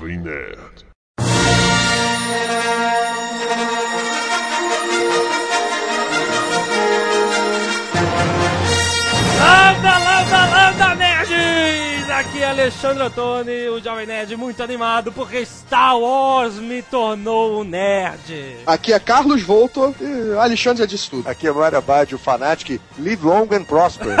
[0.00, 0.57] Nerdcast
[12.68, 18.58] Alexandre Ottoni, o Jovem Nerd, muito animado porque Star Wars me tornou um nerd.
[18.66, 21.26] Aqui é Carlos Volto e Alexandre já disse tudo.
[21.26, 22.78] Aqui é Mário Abad, o Fanatic.
[22.98, 24.18] Live long and prosper.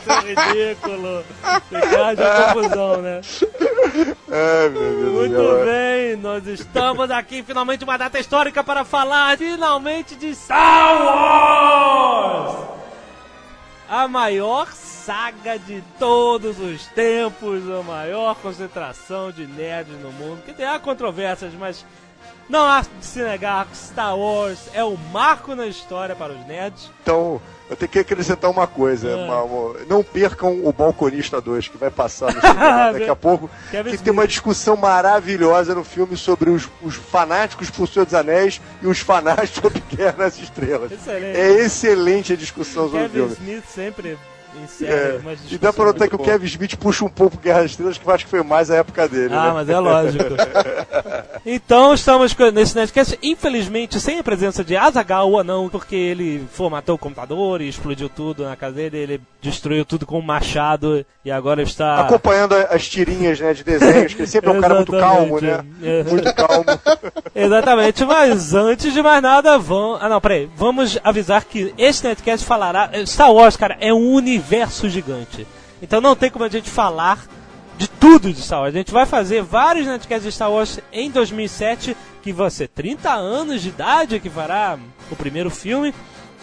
[0.00, 1.24] Isso é ridículo.
[1.70, 3.20] Pegade a confusão, né?
[4.32, 9.38] Ai, meu Deus do Muito bem, nós estamos aqui finalmente uma data histórica para falar
[9.38, 12.77] finalmente de Star Wars!
[13.88, 20.42] A maior saga de todos os tempos, a maior concentração de nerds no mundo.
[20.44, 21.86] Que tem há controvérsias, mas
[22.48, 26.46] não há de se negar que Star Wars é o marco na história para os
[26.46, 26.90] nerds.
[27.02, 29.12] Então, eu tenho que acrescentar uma coisa.
[29.14, 29.16] Ah.
[29.24, 33.50] uma- uma- não percam o Balconista 2, que vai passar no cinema daqui a pouco.
[33.70, 38.14] Kevin Que tem uma discussão maravilhosa no filme sobre os, os fanáticos por Senhor dos
[38.14, 40.90] Anéis e os fanáticos sobre Guerra nas Estrelas.
[40.92, 41.36] Excelente.
[41.38, 43.32] É excelente a discussão sobre o Kevin filme.
[43.34, 44.18] Smith sempre
[44.62, 45.20] encerra É,
[45.50, 47.98] e dá pra notar que o muito Kevin Smith puxa um pouco Guerra das Estrelas,
[47.98, 49.34] que eu acho que foi mais a época dele.
[49.34, 49.52] Ah, né?
[49.54, 50.34] mas é lógico.
[51.46, 56.96] então estamos nesse Nerdcast, infelizmente, sem a presença de Azagal, o anão, porque ele formatou
[56.96, 61.30] o computador e explodiu tudo na casa dele, ele destruiu tudo com um machado e
[61.30, 62.00] agora está...
[62.00, 65.64] Acompanhando as tirinhas né, de desenhos, que ele sempre é um cara muito calmo, né?
[66.08, 66.64] Muito calmo.
[67.34, 69.98] Exatamente, mas antes de mais nada, vamos.
[70.02, 70.48] Ah, não, peraí.
[70.56, 72.90] Vamos avisar que este Netcast falará.
[73.06, 74.47] Star Wars, cara, é um universo
[74.88, 75.46] gigante.
[75.80, 77.26] Então não tem como a gente falar
[77.76, 78.74] de tudo de Star Wars.
[78.74, 83.12] A gente vai fazer vários Netcasts de Star Wars em 2007, que vai ser 30
[83.12, 84.78] anos de idade que fará
[85.10, 85.94] o primeiro filme.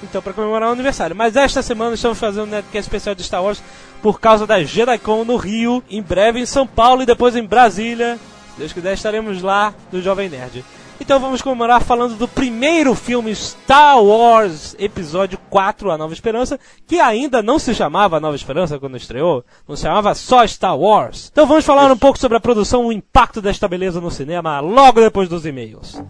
[0.04, 1.16] Então, para comemorar o aniversário.
[1.16, 3.62] Mas esta semana estamos fazendo um Netcast especial de Star Wars
[4.02, 8.20] por causa da JediCon no Rio, em breve em São Paulo e depois em Brasília.
[8.54, 10.64] Se Deus quiser, estaremos lá do Jovem Nerd.
[11.00, 17.00] Então vamos comemorar falando do primeiro filme Star Wars Episódio 4, A Nova Esperança, que
[17.00, 21.30] ainda não se chamava Nova Esperança quando estreou, não se chamava só Star Wars.
[21.32, 25.02] Então vamos falar um pouco sobre a produção, o impacto desta beleza no cinema, logo
[25.02, 26.02] depois dos e-mails.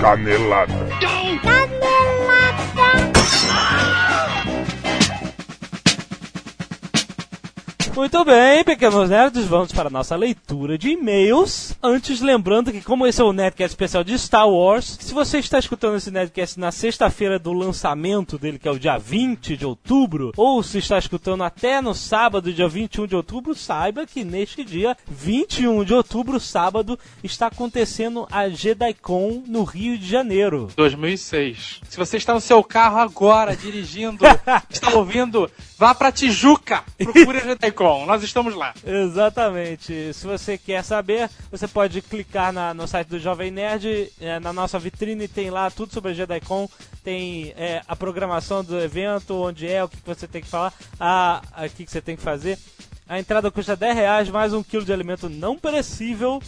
[0.00, 0.74] Canelada.
[7.98, 11.76] Muito bem, pequenos nerds, vamos para a nossa leitura de e-mails.
[11.82, 15.58] Antes, lembrando que como esse é o Nerdcast especial de Star Wars, se você está
[15.58, 20.30] escutando esse Nerdcast na sexta-feira do lançamento dele, que é o dia 20 de outubro,
[20.36, 24.96] ou se está escutando até no sábado, dia 21 de outubro, saiba que neste dia,
[25.08, 30.68] 21 de outubro, sábado, está acontecendo a JediCon no Rio de Janeiro.
[30.76, 31.80] 2006.
[31.88, 34.24] Se você está no seu carro agora, dirigindo,
[34.70, 38.74] está ouvindo, vá pra Tijuca, procure a JediCon, nós estamos lá.
[38.84, 40.12] Exatamente.
[40.12, 44.52] Se você quer saber, você pode clicar na- no site do Jovem Nerd, é, na
[44.52, 46.68] nossa vitrine tem lá tudo sobre a JediCon,
[47.04, 50.72] tem é, a programação do evento, onde é, o que que você tem que falar,
[50.98, 52.58] a, a- o que que você tem que fazer.
[53.08, 56.42] A entrada custa 10 reais, mais um quilo de alimento não perecível.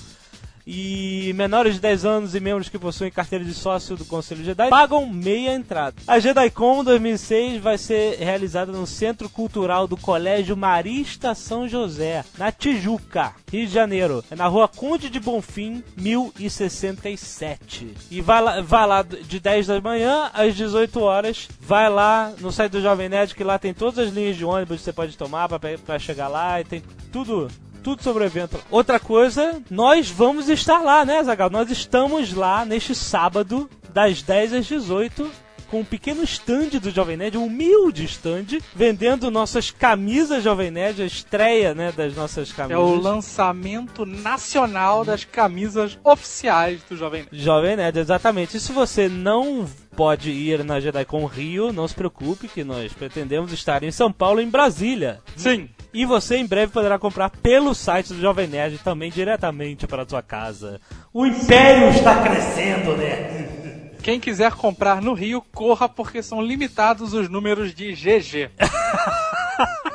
[0.72, 4.69] E menores de 10 anos e membros que possuem carteira de sócio do Conselho Jedi
[4.69, 5.97] pagam meia entrada.
[6.06, 12.53] A JediCon 2006 vai ser realizada no Centro Cultural do Colégio Marista São José, na
[12.53, 14.25] Tijuca, Rio de Janeiro.
[14.31, 17.92] É na rua Conde de Bonfim, 1067.
[18.08, 21.48] E vai lá, vai lá de 10 da manhã às 18 horas.
[21.60, 24.78] Vai lá no site do Jovem Nerd, que lá tem todas as linhas de ônibus
[24.78, 27.48] que você pode tomar para chegar lá e tem tudo
[27.81, 28.59] tudo sobre o evento.
[28.71, 31.51] Outra coisa, nós vamos estar lá, né, Zagal?
[31.51, 35.29] Nós estamos lá neste sábado, das 10 às 18,
[35.71, 41.00] com um pequeno stand do Jovem Nerd, um humilde stand, vendendo nossas camisas Jovem Nerd,
[41.03, 42.82] a estreia, né, das nossas É camisas.
[42.82, 47.38] o lançamento nacional das camisas oficiais do Jovem Nerd.
[47.44, 48.56] Jovem Nerd, exatamente.
[48.56, 49.65] E se você não
[49.97, 54.41] pode ir na JediCon Rio, não se preocupe que nós pretendemos estar em São Paulo
[54.41, 55.21] e em Brasília.
[55.37, 55.69] Sim.
[55.92, 60.08] E você em breve poderá comprar pelo site do Jovem Nerd também diretamente para a
[60.08, 60.81] sua casa.
[61.12, 63.90] O Império está crescendo, né?
[64.02, 68.50] Quem quiser comprar no Rio, corra porque são limitados os números de GG.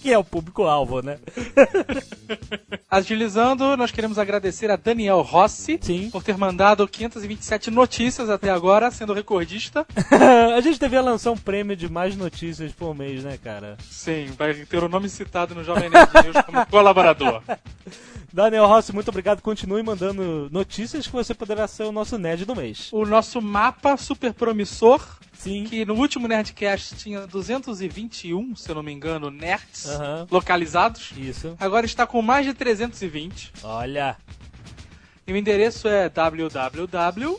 [0.00, 1.18] Que é o público-alvo, né?
[2.90, 6.10] Agilizando, nós queremos agradecer a Daniel Rossi Sim.
[6.10, 9.86] por ter mandado 527 notícias até agora, sendo recordista.
[10.56, 13.76] a gente devia lançar um prêmio de mais notícias por mês, né, cara?
[13.90, 17.42] Sim, vai ter o nome citado no Jovem Nerd News como colaborador.
[18.32, 19.42] Daniel Rossi, muito obrigado.
[19.42, 22.88] Continue mandando notícias que você poderá ser o nosso nerd do mês.
[22.92, 25.00] O nosso mapa super promissor,
[25.32, 25.64] Sim.
[25.64, 30.26] que no último Nerdcast tinha 221, se eu não me engano, nerds Aham.
[30.30, 31.10] localizados.
[31.16, 31.56] Isso.
[31.58, 33.52] Agora está com mais de 320.
[33.64, 34.16] Olha.
[35.26, 37.38] E o endereço é www.fra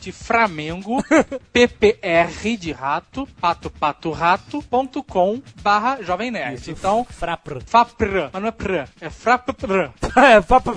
[0.00, 1.02] de Flamengo,
[1.52, 6.54] ppr de rato, pato pato rato.com barra Jovem Nerd.
[6.60, 6.70] Isso.
[6.70, 7.58] Então, Frapr.
[7.66, 9.90] FAPR, mas não é pr, é FRAPR.
[10.16, 10.72] É, Frapr.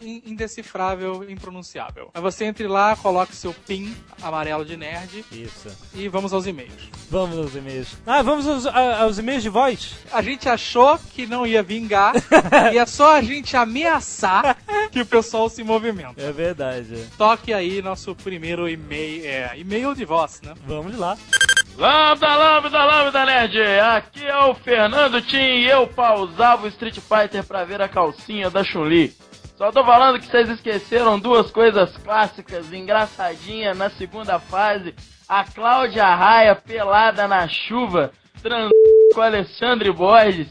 [0.00, 2.10] In- Indecifrável, impronunciável.
[2.14, 5.68] Aí você entre lá, coloque seu PIN amarelo de nerd Isso.
[5.94, 6.72] e vamos aos e-mails.
[7.10, 7.96] Vamos aos e-mails.
[8.06, 9.94] Ah, vamos aos, aos e-mails de voz?
[10.12, 12.14] A gente achou que não ia vingar
[12.72, 14.56] e é só a gente ameaçar
[14.90, 16.20] que o pessoal se movimenta.
[16.22, 17.06] É verdade.
[17.18, 20.54] Toque aí nosso primeiro e-mail, é, e-mail de voz, né?
[20.66, 21.16] Vamos lá.
[21.76, 23.60] Lambda, lambda, lambda, nerd!
[23.80, 28.50] Aqui é o Fernando Tim e eu pausava o Street Fighter pra ver a calcinha
[28.50, 29.14] da Chun-Li.
[29.56, 34.94] Só tô falando que vocês esqueceram duas coisas clássicas, engraçadinha na segunda fase.
[35.28, 38.12] A Cláudia Raia pelada na chuva,
[38.42, 38.72] transando
[39.14, 40.48] com Alexandre Borges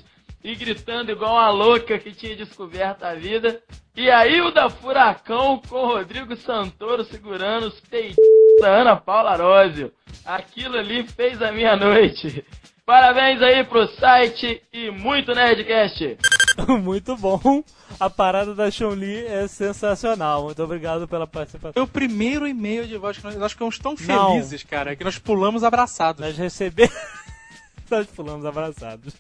[0.48, 3.62] e gritando igual uma louca que tinha descoberto a vida.
[3.94, 8.16] E a Hilda Furacão com o Rodrigo Santoro segurando os peitos
[8.62, 9.92] da Ana Paula Arósio.
[10.24, 12.46] Aquilo ali fez a minha noite.
[12.86, 16.18] Parabéns aí pro site e muito Nerdcast.
[16.82, 17.64] Muito bom.
[18.00, 20.46] A parada da Chun-Li é sensacional.
[20.46, 21.74] Muito obrigado pela participação.
[21.74, 24.32] Foi o primeiro e-mail de voz que nós, nós ficamos tão Não.
[24.32, 26.20] felizes, cara, que nós pulamos abraçados.
[26.20, 26.96] Nós recebemos.
[27.92, 29.14] Nós pulamos abraçados.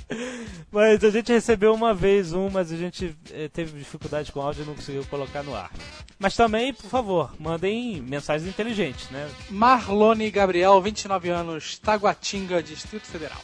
[0.72, 4.42] mas a gente recebeu uma vez um, mas a gente eh, teve dificuldade com o
[4.42, 5.70] áudio e não conseguiu colocar no ar.
[6.18, 9.30] Mas também, por favor, mandem mensagens inteligentes, né?
[9.50, 13.40] Marlone Gabriel, 29 anos, Taguatinga, Distrito Federal.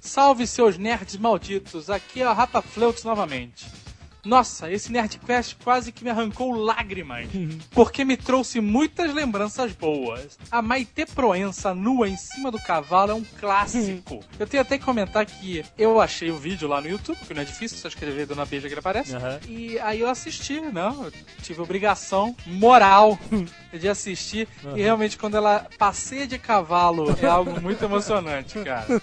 [0.00, 3.66] Salve seus nerds malditos, aqui é a Rapa Fleuts novamente.
[4.24, 7.26] Nossa, esse Nerdcast quase que me arrancou lágrimas,
[7.70, 10.38] porque me trouxe muitas lembranças boas.
[10.50, 14.20] A Maite Proença nua em cima do cavalo é um clássico.
[14.38, 17.42] Eu tenho até que comentar que eu achei o vídeo lá no YouTube, porque não
[17.42, 19.14] é difícil, só escrever Dona Beija que ele aparece.
[19.14, 19.40] Aham.
[19.48, 20.94] E aí eu assisti, né?
[21.02, 21.12] Eu
[21.42, 23.18] tive obrigação moral
[23.72, 24.48] de assistir.
[24.76, 29.00] E realmente, quando ela passeia de cavalo, é algo muito emocionante, cara.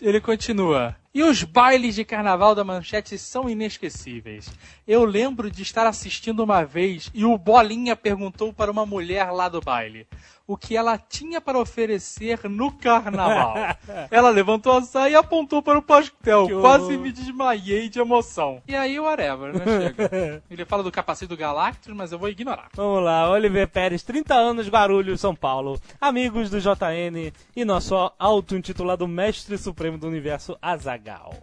[0.00, 0.96] Ele continua.
[1.14, 4.50] E os bailes de carnaval da Manchete são inesquecíveis.
[4.86, 9.48] Eu lembro de estar assistindo uma vez e o Bolinha perguntou para uma mulher lá
[9.48, 10.06] do baile
[10.48, 13.54] o que ela tinha para oferecer no carnaval.
[14.10, 16.46] ela levantou a saia e apontou para o pastel.
[16.46, 16.62] Que horror.
[16.62, 18.62] Quase me desmaiei de emoção.
[18.66, 19.64] E aí, whatever, né?
[19.66, 20.42] Chega.
[20.50, 22.70] Ele fala do capacete do Galactus, mas eu vou ignorar.
[22.72, 25.78] Vamos lá, Oliver Pérez, 30 anos, Guarulhos, São Paulo.
[26.00, 31.34] Amigos do JN e nosso auto-intitulado Mestre Supremo do Universo Azagal.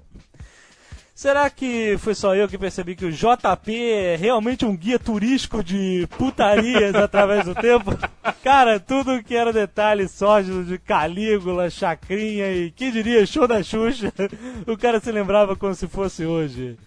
[1.16, 5.64] Será que foi só eu que percebi que o JP é realmente um guia turístico
[5.64, 7.98] de putarias através do tempo?
[8.44, 14.12] Cara, tudo que era detalhe sórdido de Calígula, Chacrinha e, que diria, show da Xuxa,
[14.68, 16.78] o cara se lembrava como se fosse hoje.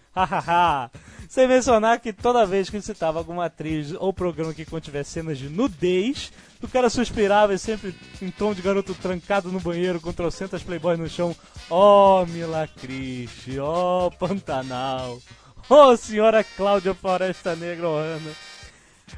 [1.29, 5.49] Sem mencionar que toda vez que citava alguma atriz ou programa que contivesse cenas de
[5.49, 6.33] nudez,
[6.63, 10.99] o cara suspirava e sempre em tom de garoto trancado no banheiro com trocentas playboys
[10.99, 11.37] no chão.
[11.69, 15.19] Oh, Milacriste, oh, Pantanal,
[15.69, 18.31] oh, senhora Cláudia Floresta Negra Ohana.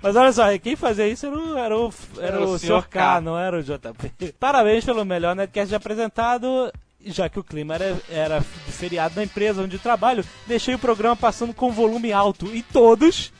[0.02, 2.88] Mas olha só, quem fazia isso era o, era o, era o Sr.
[2.88, 4.32] K, não era o JP.
[4.38, 6.72] Parabéns pelo melhor Netcast apresentado.
[7.04, 11.16] Já que o clima era, era de feriado na empresa onde trabalho, deixei o programa
[11.16, 13.32] passando com volume alto e todos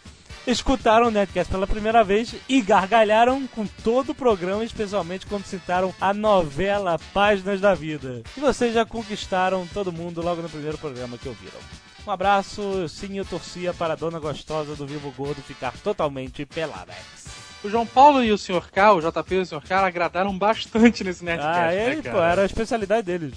[0.46, 5.94] escutaram o Netcast pela primeira vez e gargalharam com todo o programa, especialmente quando citaram
[6.00, 8.22] a novela Páginas da Vida.
[8.36, 11.60] E vocês já conquistaram todo mundo logo no primeiro programa que ouviram.
[12.06, 17.29] Um abraço, sim, eu torcia para a dona gostosa do Vivo Gordo ficar totalmente peladex.
[17.62, 18.70] O João Paulo e o Sr.
[18.70, 19.60] K, o JP e o Sr.
[19.60, 21.58] K, agradaram bastante nesse Nerdcast.
[21.58, 22.16] Ah, né, ele, cara?
[22.16, 23.34] pô, era a especialidade deles.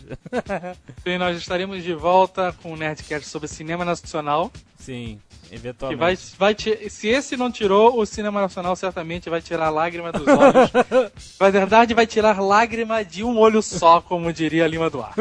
[1.06, 4.50] E nós estaremos de volta com o Nerdcast sobre cinema nacional.
[4.78, 5.20] sim,
[5.54, 6.00] Que eventualmente.
[6.00, 10.28] vai, vai ti- se esse não tirou, o cinema nacional certamente vai tirar lágrima dos
[10.28, 10.72] olhos.
[11.40, 15.16] Na verdade, vai tirar lágrima de um olho só, como diria Lima Duarte.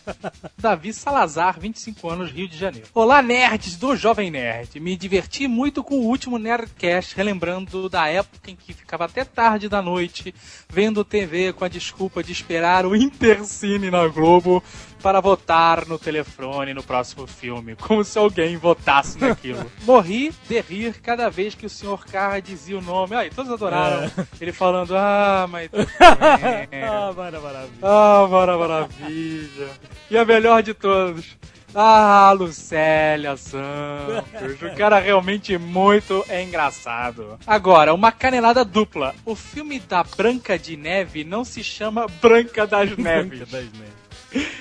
[0.58, 2.88] Davi Salazar, 25 anos, Rio de Janeiro.
[2.94, 4.80] Olá, nerds do Jovem Nerd.
[4.80, 9.68] Me diverti muito com o último Nerdcast, relembrando da época em que ficava até tarde
[9.68, 10.34] da noite
[10.68, 14.62] vendo TV com a desculpa de esperar o Intercine na Globo
[15.04, 19.70] para votar no telefone no próximo filme, como se alguém votasse naquilo.
[19.84, 22.06] Morri de rir cada vez que o Sr.
[22.10, 23.14] Carra dizia o nome.
[23.14, 24.10] Aí, todos adoraram.
[24.40, 25.68] Ele falando, ah, mas...
[26.00, 27.78] ah, mara, maravilha.
[27.82, 29.68] Ah, mara- maravilha.
[30.10, 31.36] E a melhor de todos.
[31.74, 34.62] Ah, Lucélia Santos.
[34.62, 37.38] O cara realmente muito é engraçado.
[37.46, 39.14] Agora, uma canelada dupla.
[39.26, 43.40] O filme da Branca de Neve não se chama Branca das Neves.
[43.40, 44.03] Branca das Neves.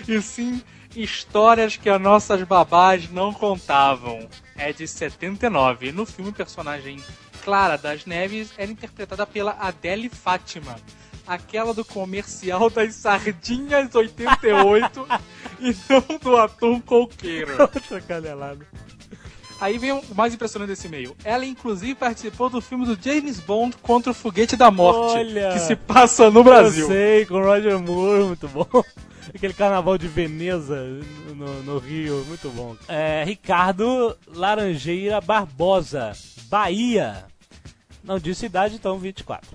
[0.07, 0.61] E sim,
[0.95, 4.27] histórias que as nossas babás não contavam.
[4.55, 5.91] É de 79.
[5.91, 7.01] No filme, o personagem
[7.43, 10.75] Clara das Neves era interpretada pela Adele Fátima.
[11.25, 15.07] Aquela do comercial das sardinhas 88
[15.59, 17.61] e não do atum coqueiro.
[17.61, 18.67] Outra canelada.
[19.63, 21.15] Aí vem o mais impressionante desse e-mail.
[21.23, 25.53] Ela, inclusive, participou do filme do James Bond contra o Foguete da Morte, Olha!
[25.53, 26.83] que se passa no Brasil.
[26.83, 28.67] Eu sei, com Roger Moore, muito bom.
[29.33, 30.75] Aquele carnaval de Veneza
[31.33, 32.75] no, no Rio, muito bom.
[32.89, 36.11] É, Ricardo Laranjeira Barbosa,
[36.49, 37.23] Bahia.
[38.03, 39.49] Não disse idade, então 24.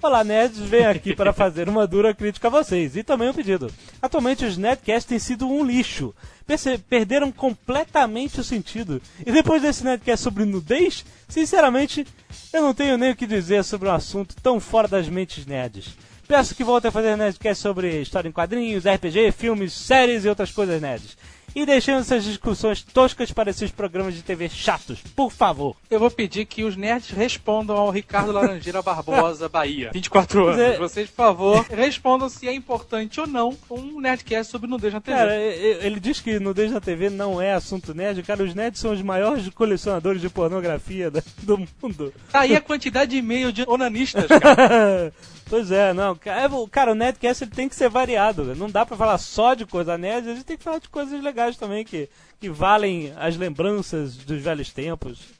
[0.00, 3.68] Olá, nerds, venho aqui para fazer uma dura crítica a vocês e também um pedido.
[4.00, 6.14] Atualmente os Nerdcasts têm sido um lixo.
[6.46, 9.02] Perce- perderam completamente o sentido.
[9.26, 12.06] E depois desse Nerdcast sobre nudez, sinceramente,
[12.52, 15.88] eu não tenho nem o que dizer sobre um assunto tão fora das mentes nerds.
[16.28, 20.52] Peço que voltem a fazer Nerdcast sobre história em quadrinhos, RPG, filmes, séries e outras
[20.52, 21.16] coisas nerds.
[21.54, 25.74] E deixando essas discussões toscas para esses programas de TV chatos, por favor.
[25.90, 29.90] Eu vou pedir que os nerds respondam ao Ricardo Laranjeira Barbosa, Bahia.
[29.92, 30.58] 24 anos.
[30.60, 35.00] É- Vocês, por favor, respondam se é importante ou não um Nerdcast sobre nudez na
[35.00, 35.16] TV.
[35.16, 38.22] Cara, ele diz que nudez na TV não é assunto nerd.
[38.22, 41.10] Cara, os nerds são os maiores colecionadores de pornografia
[41.42, 42.12] do mundo.
[42.30, 45.12] Tá aí a quantidade de e-mail de onanistas, cara.
[45.48, 46.12] pois é, não.
[46.24, 48.54] é, Cara, o Nerdcast ele tem que ser variado.
[48.54, 51.22] Não dá pra falar só de coisa nerd, a gente tem que falar de coisas
[51.22, 52.08] legais também que,
[52.40, 55.37] que valem as lembranças dos velhos tempos.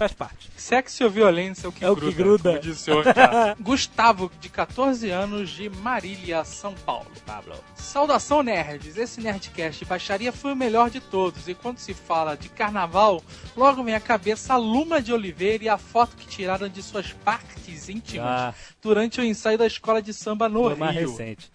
[0.00, 0.48] Faz parte.
[0.56, 2.16] Sexo ou violência é o que É o que gruda.
[2.16, 2.50] gruda.
[2.52, 3.02] como disse o.
[3.60, 7.04] Gustavo, de 14 anos, de Marília, São Paulo.
[7.26, 7.54] Pablo.
[7.74, 8.96] Saudação, nerds!
[8.96, 13.22] Esse Nerdcast baixaria foi o melhor de todos, e quando se fala de carnaval,
[13.54, 17.12] logo vem à cabeça a Luma de Oliveira e a foto que tiraram de suas
[17.12, 21.10] partes íntimas Ah, durante o ensaio da escola de samba no foi mais Rio.
[21.10, 21.52] recente.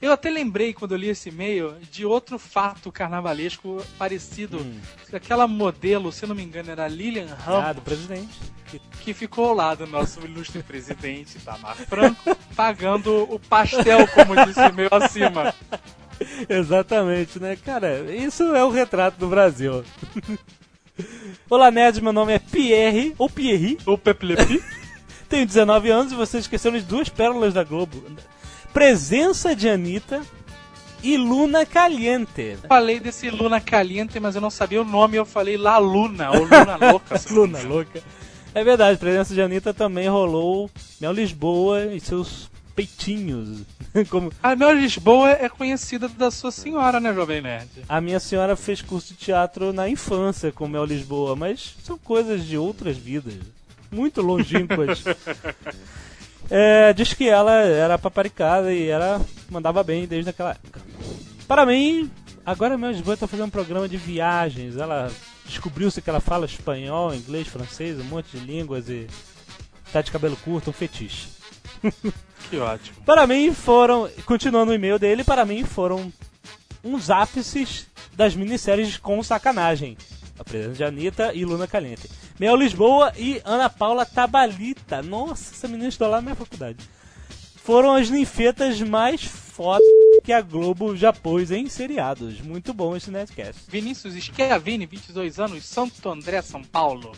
[0.00, 4.58] Eu até lembrei, quando eu li esse e-mail, de outro fato carnavalesco parecido.
[4.58, 4.80] Hum.
[5.12, 8.38] Aquela modelo, se não me engano, era Lilian Ramos Ah, do presidente.
[9.02, 14.60] que ficou ao lado do nosso ilustre presidente, Tamar Franco, pagando o pastel, como disse
[14.60, 15.54] o meu acima.
[16.48, 17.56] Exatamente, né?
[17.56, 19.84] Cara, isso é o retrato do Brasil.
[21.48, 24.62] Olá, nerds, meu nome é Pierre, ou Pierre, O Peplepi.
[25.28, 28.02] tenho 19 anos e vocês esqueceram de duas pérolas da Globo.
[28.72, 30.22] Presença de Anitta
[31.02, 32.56] e Luna Caliente.
[32.68, 36.44] Falei desse Luna Caliente, mas eu não sabia o nome, eu falei La Luna, ou
[36.44, 37.20] Luna Louca.
[37.30, 38.02] Luna louca.
[38.54, 43.62] É verdade, presença de Anitta também rolou Mel Lisboa e seus peitinhos.
[44.08, 47.68] Como A Mel Lisboa é conhecida da sua senhora, né, Jovem Nerd?
[47.88, 52.44] a minha senhora fez curso de teatro na infância com Mel Lisboa, mas são coisas
[52.44, 53.34] de outras vidas.
[53.90, 55.02] Muito longínquas.
[56.50, 60.80] É, diz que ela era paparicada e era mandava bem desde aquela época.
[61.46, 62.10] Para mim,
[62.44, 64.76] agora Mel Lisboa está fazendo um programa de viagens.
[64.76, 65.10] Ela
[65.44, 69.06] descobriu-se que ela fala espanhol, inglês, francês, um monte de línguas e
[69.92, 71.28] tá de cabelo curto, um fetiche.
[72.48, 72.96] Que ótimo.
[73.04, 76.12] Para mim foram, continuando o e-mail dele, para mim foram
[76.82, 79.96] uns ápices das minisséries com sacanagem.
[80.40, 82.08] A presença de Anitta e Luna Caliente.
[82.38, 85.02] Mel Lisboa e Ana Paula Tabalita.
[85.02, 86.78] Nossa, essa menina estudou lá na minha faculdade.
[87.56, 89.86] Foram as ninfetas mais fodas
[90.24, 92.40] que a Globo já pôs em seriados.
[92.40, 93.64] Muito bom esse Nerdcast.
[93.68, 97.12] Vinícius Schiavini, 22 anos, Santo André, São Paulo.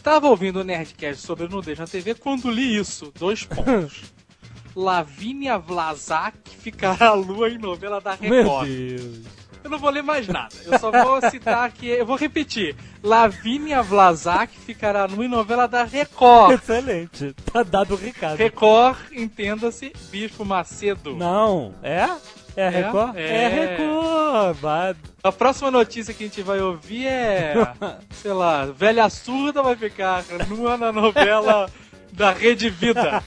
[0.00, 3.12] Tava ouvindo o Nerdcast sobre nudez na TV quando li isso.
[3.18, 4.04] Dois pontos.
[4.76, 8.68] Lavínia Vlasak ficará à lua em novela da Meu Record.
[8.68, 9.45] Deus.
[9.66, 10.54] Eu não vou ler mais nada.
[10.64, 11.88] Eu só vou citar aqui.
[11.88, 12.76] Eu vou repetir.
[13.02, 16.52] Lavínia Vlasak ficará em novela da Record.
[16.52, 17.34] Excelente.
[17.52, 18.36] Tá dado o recado.
[18.36, 21.16] Record, entenda-se, Bispo Macedo.
[21.16, 22.08] Não, é?
[22.56, 23.16] É a Record?
[23.16, 23.48] É.
[23.48, 24.56] Record.
[24.58, 24.94] Vai.
[25.24, 27.54] A próxima notícia que a gente vai ouvir é,
[28.22, 31.68] sei lá, velha surda vai ficar nua na novela
[32.16, 33.22] da Rede Vida.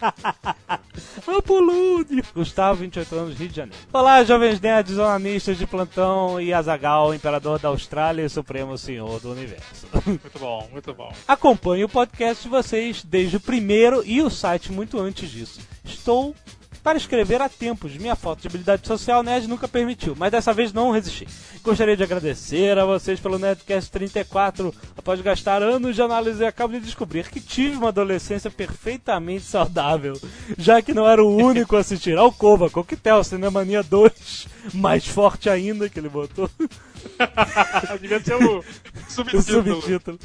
[1.28, 2.24] Apolônio.
[2.34, 3.78] Gustavo, 28 anos, Rio de Janeiro.
[3.94, 9.32] Olá, jovens nerds, onanistas de plantão e Azagal, imperador da Austrália e supremo senhor do
[9.32, 9.88] universo.
[10.06, 11.14] Muito bom, muito bom.
[11.28, 15.62] Acompanho o podcast de vocês desde o primeiro e o site muito antes disso.
[15.86, 16.36] Estou
[16.84, 17.96] para escrever há tempos.
[17.96, 21.28] Minha falta de habilidade social nerd nunca permitiu, mas dessa vez não resisti.
[21.64, 24.74] Gostaria de agradecer a vocês pelo Nerdcast 34.
[24.98, 30.20] Após gastar anos de análise, acabo de descobrir que tive uma adolescência perfeitamente saudável,
[30.58, 35.90] já que não era o único a assistir Alcova, Coquetel, Cinemania 2, mais forte ainda
[35.90, 36.50] que ele botou.
[38.02, 38.64] Devia ser o
[39.18, 40.20] o subtítulo.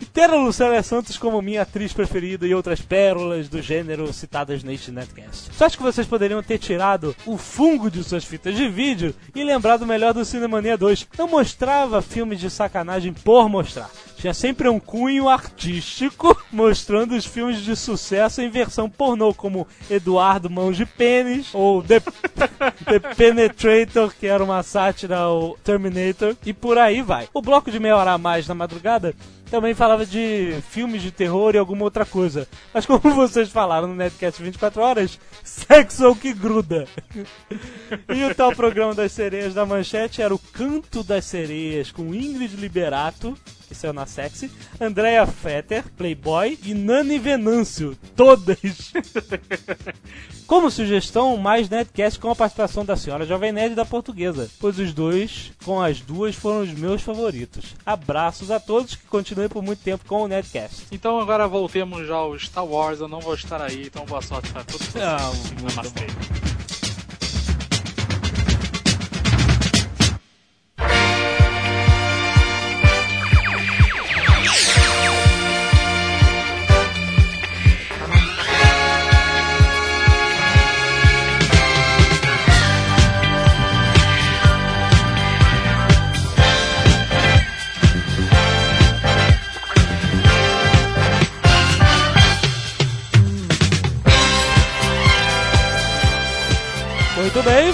[0.00, 4.62] E ter a Lucélia Santos como minha atriz preferida e outras pérolas do gênero citadas
[4.62, 5.50] neste netcast.
[5.52, 9.42] Só acho que vocês poderiam ter tirado o fungo de suas fitas de vídeo e
[9.42, 11.08] lembrado melhor do Cinemania 2.
[11.18, 13.90] Não mostrava filmes de sacanagem por mostrar.
[14.18, 20.50] Tinha sempre um cunho artístico mostrando os filmes de sucesso em versão pornô, como Eduardo
[20.50, 22.00] Mãos de Pênis ou The,
[22.84, 27.28] The Penetrator, que era uma sátira ao Terminator, e por aí vai.
[27.32, 29.14] O bloco de meia hora a mais na madrugada
[29.48, 32.46] também falava de filmes de terror e alguma outra coisa.
[32.72, 36.86] Mas como vocês falaram no Netcast 24 horas, sexo é o que gruda.
[38.14, 42.56] E o tal programa das sereias da manchete era o Canto das Sereias, com Ingrid
[42.56, 43.36] Liberato,
[43.68, 48.58] que saiu na Sexy, Andrea Fetter, Playboy e Nani Venâncio, todas.
[50.48, 54.78] Como sugestão, mais Nerdcast com a participação da senhora Jovem Nerd e da Portuguesa, pois
[54.78, 57.74] os dois, com as duas, foram os meus favoritos.
[57.84, 60.86] Abraços a todos que continuem por muito tempo com o Nerdcast.
[60.90, 64.50] Então agora voltemos já ao Star Wars, eu não vou estar aí, então boa sorte
[64.50, 65.04] pra todos vocês.
[65.04, 66.47] Ah, muito Namastê.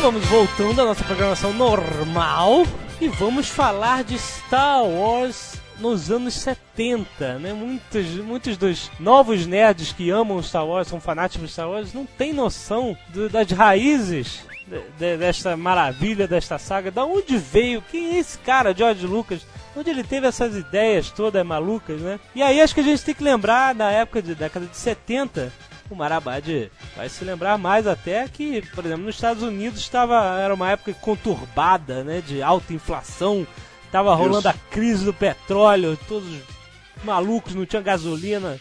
[0.05, 2.67] Vamos voltando à nossa programação normal
[3.01, 7.55] e vamos falar de Star Wars nos anos 70, né?
[7.55, 12.05] Muitos, muitos dos novos nerds que amam Star Wars, são fanáticos de Star Wars, não
[12.05, 16.91] têm noção do- das raízes de- de- desta maravilha, desta saga.
[16.91, 17.83] Da onde veio?
[17.91, 19.41] Quem é esse cara, George Lucas?
[19.75, 22.21] Onde ele teve essas ideias todas malucas, né?
[22.35, 25.51] E aí acho que a gente tem que lembrar, na época de década de 70,
[25.91, 30.55] o Marabad vai se lembrar mais até que, por exemplo, nos Estados Unidos estava era
[30.55, 33.47] uma época conturbada, né, de alta inflação,
[33.93, 36.29] tava rolando a crise do petróleo, todos
[37.05, 38.59] malucos, não tinha gasolina,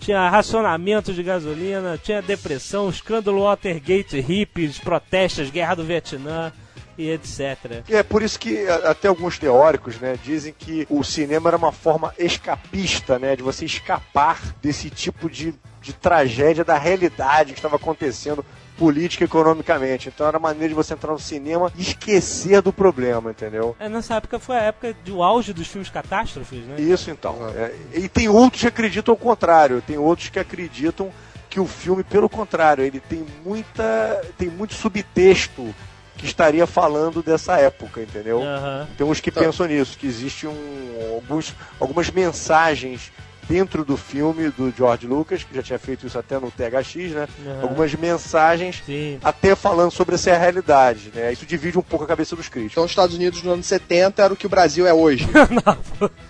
[0.00, 6.52] tinha racionamento de gasolina, tinha depressão, escândalo Watergate, hippies, protestos, guerra do Vietnã
[6.96, 7.84] e etc.
[7.88, 11.72] E é por isso que até alguns teóricos, né, dizem que o cinema era uma
[11.72, 17.76] forma escapista, né, de você escapar desse tipo de, de tragédia da realidade que estava
[17.76, 18.44] acontecendo
[18.76, 20.08] política e economicamente.
[20.08, 23.76] Então era maneira de você entrar no cinema e esquecer do problema, entendeu?
[23.78, 26.80] É, nessa época foi a época do auge dos filmes catástrofes, né?
[26.80, 27.36] Isso então.
[27.54, 29.82] É, e tem outros que acreditam ao contrário.
[29.82, 31.10] Tem outros que acreditam
[31.50, 34.22] que o filme, pelo contrário, ele tem muita.
[34.38, 35.74] tem muito subtexto
[36.16, 38.42] que estaria falando dessa época, entendeu?
[38.42, 38.88] Aham.
[38.96, 43.12] Tem uns que pensam nisso, que existe um, alguns, algumas mensagens
[43.48, 47.28] dentro do filme do George Lucas, que já tinha feito isso até no THX, né?
[47.46, 47.62] Aham.
[47.62, 49.18] Algumas mensagens Sim.
[49.24, 51.32] até falando sobre essa realidade, né?
[51.32, 52.72] Isso divide um pouco a cabeça dos críticos.
[52.72, 55.26] Então, os Estados Unidos nos anos 70 era o que o Brasil é hoje.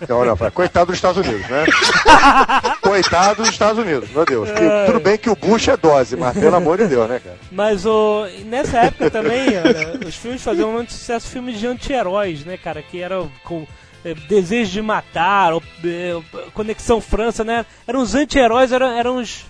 [0.00, 1.64] Então, olha, fala, coitado dos Estados Unidos, né?
[2.81, 4.48] coitado dos Estados Unidos, meu Deus.
[4.48, 4.87] É.
[4.87, 7.37] tudo bem que o Bush é dose, mas pelo amor de Deus, né, cara?
[7.50, 9.48] Mas o, nessa época também,
[10.07, 12.83] os filmes faziam muito sucesso, filmes de anti-heróis, né, cara?
[12.83, 13.66] Que eram com
[14.28, 16.20] Desejo de Matar, ou, eh,
[16.54, 17.66] Conexão França, né?
[17.87, 19.44] Eram os anti-heróis, eram, eram os.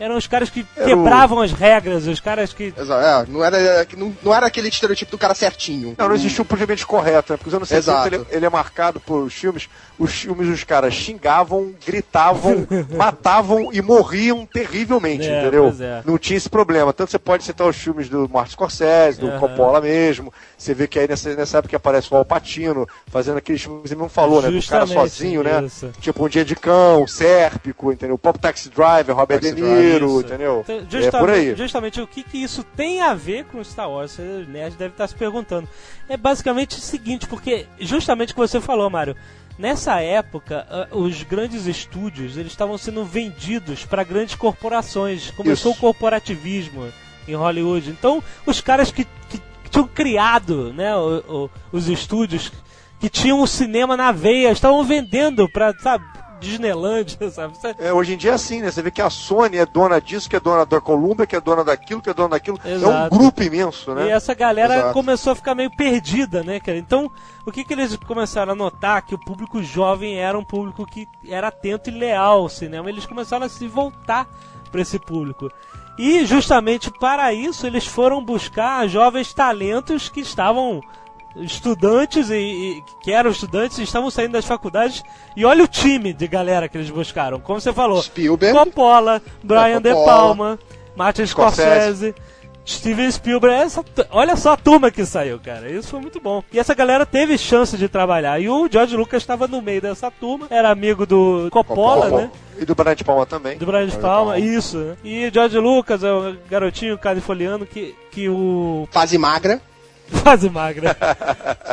[0.00, 2.72] Eram os caras que Era quebravam as regras, os caras que.
[2.76, 5.96] Exato, é, não, era, não, não era aquele estereotipo do cara certinho.
[5.98, 7.36] Não, não existe um politicamente correto, né?
[7.36, 8.14] Porque os anos 60 Exato.
[8.14, 9.68] ele, ele é marcado por filmes.
[9.98, 15.74] Os filmes, os caras xingavam, gritavam, matavam e morriam terrivelmente, É, entendeu?
[15.80, 16.02] é.
[16.06, 16.92] Não tinha esse problema.
[16.92, 19.38] Tanto você pode citar os filmes do Martin Scorsese, do Aham.
[19.40, 20.32] Coppola mesmo.
[20.56, 24.00] Você vê que aí nessa, nessa época aparece o Al Pacino fazendo aqueles filmes, ele
[24.00, 24.48] não falou, né?
[24.50, 25.64] Do cara Justamente, sozinho, né?
[25.64, 25.90] isso.
[26.00, 28.16] Tipo Um Dia de Cão, Sérpico, entendeu?
[28.16, 30.20] Pop Taxi Driver, Robert Taxi De Niro, Isso.
[30.20, 30.60] entendeu?
[30.64, 31.56] Então, É justamente, por aí.
[31.56, 34.12] justamente o que, que isso tem a ver com Star Wars?
[34.12, 35.68] Você, o nerd deve estar se perguntando.
[36.08, 39.16] É basicamente o seguinte, porque justamente o que você falou, Mário.
[39.58, 45.30] Nessa época, ah, os grandes estúdios eles estavam sendo vendidos para grandes corporações.
[45.32, 45.78] Começou Isso.
[45.78, 46.86] o corporativismo
[47.26, 47.90] em Hollywood.
[47.90, 52.52] Então, os caras que, que tinham criado né, o- o- os estúdios,
[53.00, 56.04] que tinham o cinema na veia, estavam vendendo para, sabe,
[56.40, 57.56] Disneylândia, sabe?
[57.56, 58.70] Você- É, hoje em dia é assim, né?
[58.70, 61.40] Você vê que a Sony é dona disso, que é dona da Columbia, que é
[61.40, 62.58] dona daquilo, que é dona daquilo.
[62.64, 63.16] É um Exato.
[63.16, 64.10] grupo imenso, E né?
[64.10, 64.92] essa galera Exato.
[64.94, 66.78] começou a ficar meio perdida, né, cara?
[66.78, 67.10] Então,
[67.46, 69.04] o que que eles começaram a notar?
[69.04, 72.88] Que o público jovem era um público que era atento e leal ao cinema.
[72.88, 74.26] Eles começaram a se voltar
[74.70, 75.50] para esse público.
[75.98, 80.80] E justamente para isso eles foram buscar jovens talentos que estavam
[81.40, 85.02] estudantes e, e- que eram estudantes e estavam saindo das faculdades.
[85.36, 87.40] E olha o time de galera que eles buscaram.
[87.40, 88.56] Como você falou, Spielberg.
[88.58, 89.92] Coppola, Brian De.
[89.92, 90.58] Palma,
[90.96, 92.12] Martin Scorsese.
[92.12, 92.14] Scorsese,
[92.66, 93.54] Steven Spielberg.
[93.62, 95.70] Essa, olha só a turma que saiu, cara.
[95.70, 96.42] Isso foi muito bom.
[96.52, 98.38] E essa galera teve chance de trabalhar.
[98.40, 100.46] E o George Lucas estava no meio dessa turma.
[100.50, 102.22] Era amigo do Coppola, Coppola.
[102.22, 102.30] né?
[102.60, 103.56] E do Brian de Palma também.
[103.56, 104.38] Do Brian de Palma, Palma.
[104.38, 104.76] isso.
[104.78, 104.96] né?
[105.04, 109.62] E George Lucas é o garotinho californiano que, que o Fase magra.
[110.24, 110.96] Fase magra.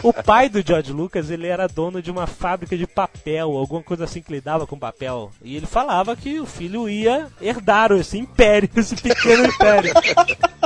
[0.04, 4.04] o pai do George Lucas, ele era dono de uma fábrica de papel, alguma coisa
[4.04, 5.32] assim que lidava com papel.
[5.44, 9.94] E ele falava que o filho ia herdar esse império, esse pequeno império.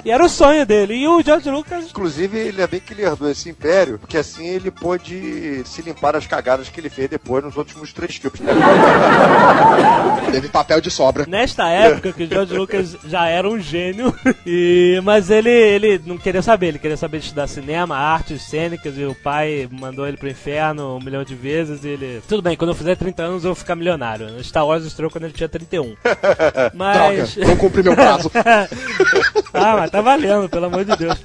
[0.04, 0.96] E era o sonho dele.
[0.96, 1.86] E o George Lucas.
[1.86, 6.14] Inclusive, ele é bem que ele herdou esse império, porque assim ele pôde se limpar
[6.14, 8.40] das cagadas que ele fez depois nos últimos três filmes.
[8.40, 8.54] né?
[10.32, 11.26] Teve papel de sobra.
[11.28, 14.14] Nesta época que o George Lucas já era um gênio,
[14.46, 18.98] e, mas ele, ele não queria saber, ele queria saber de estudar cinema, artes cênicas,
[18.98, 22.22] e o pai mandou ele pro inferno um milhão de vezes, e ele...
[22.28, 24.42] Tudo bem, quando eu fizer 30 anos eu vou ficar milionário.
[24.44, 25.96] Star Wars estreou quando ele tinha 31.
[26.74, 27.36] Mas...
[27.36, 28.32] Droga, não cumpri meu prazo.
[29.54, 31.18] ah, mas tá valendo, pelo amor de Deus.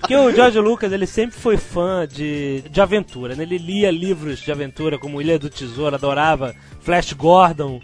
[0.00, 3.42] Porque o George Lucas, ele sempre foi fã de, de aventura, né?
[3.42, 7.80] Ele lia livros de aventura, como Ilha do Tesouro, adorava Flash Gordon.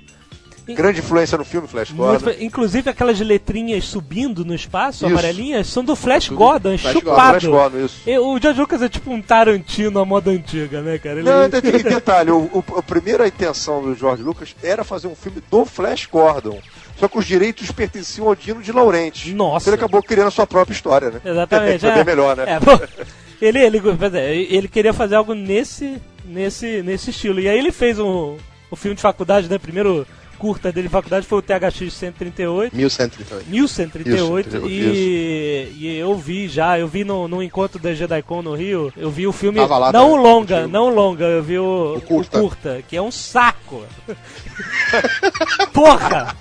[0.66, 2.42] Grande influência no filme, Flash Muito- Gordon.
[2.42, 5.12] inclusive aquelas letrinhas subindo no espaço, Isso.
[5.12, 7.31] amarelinhas, são do Flash Tudo Gordon, Flash chupado.
[7.40, 8.00] Flash Gordon, isso.
[8.07, 11.20] E o George Lucas é tipo um Tarantino à moda antiga, né, cara?
[11.20, 15.14] Ele- Não, tem detalhe, o, o- a primeira intenção do George Lucas era fazer um
[15.14, 16.59] filme do Flash Gordon.
[16.98, 19.35] Só que os direitos pertenciam ao Dino de Laurenti.
[19.35, 19.68] Nossa.
[19.68, 21.20] Ele acabou criando a sua própria história, né?
[21.24, 21.81] Exatamente.
[21.83, 21.94] Foi é.
[21.96, 22.44] bem melhor, né?
[22.46, 23.83] É, ele, ele,
[24.48, 27.40] ele queria fazer algo nesse, nesse, nesse estilo.
[27.40, 28.37] E aí ele fez um,
[28.70, 29.59] um filme de faculdade, né?
[29.59, 32.77] Primeiro curta dele de faculdade foi o THX 138.
[32.77, 33.51] 1138.
[33.51, 38.55] 1138 Isso, e, e eu vi já, eu vi no, no encontro da JediCon no
[38.55, 41.97] Rio, eu vi o filme, lá não o longa, não o longa, eu vi o,
[41.97, 42.83] O curta.
[42.87, 43.83] que é um saco.
[45.73, 46.35] Porra!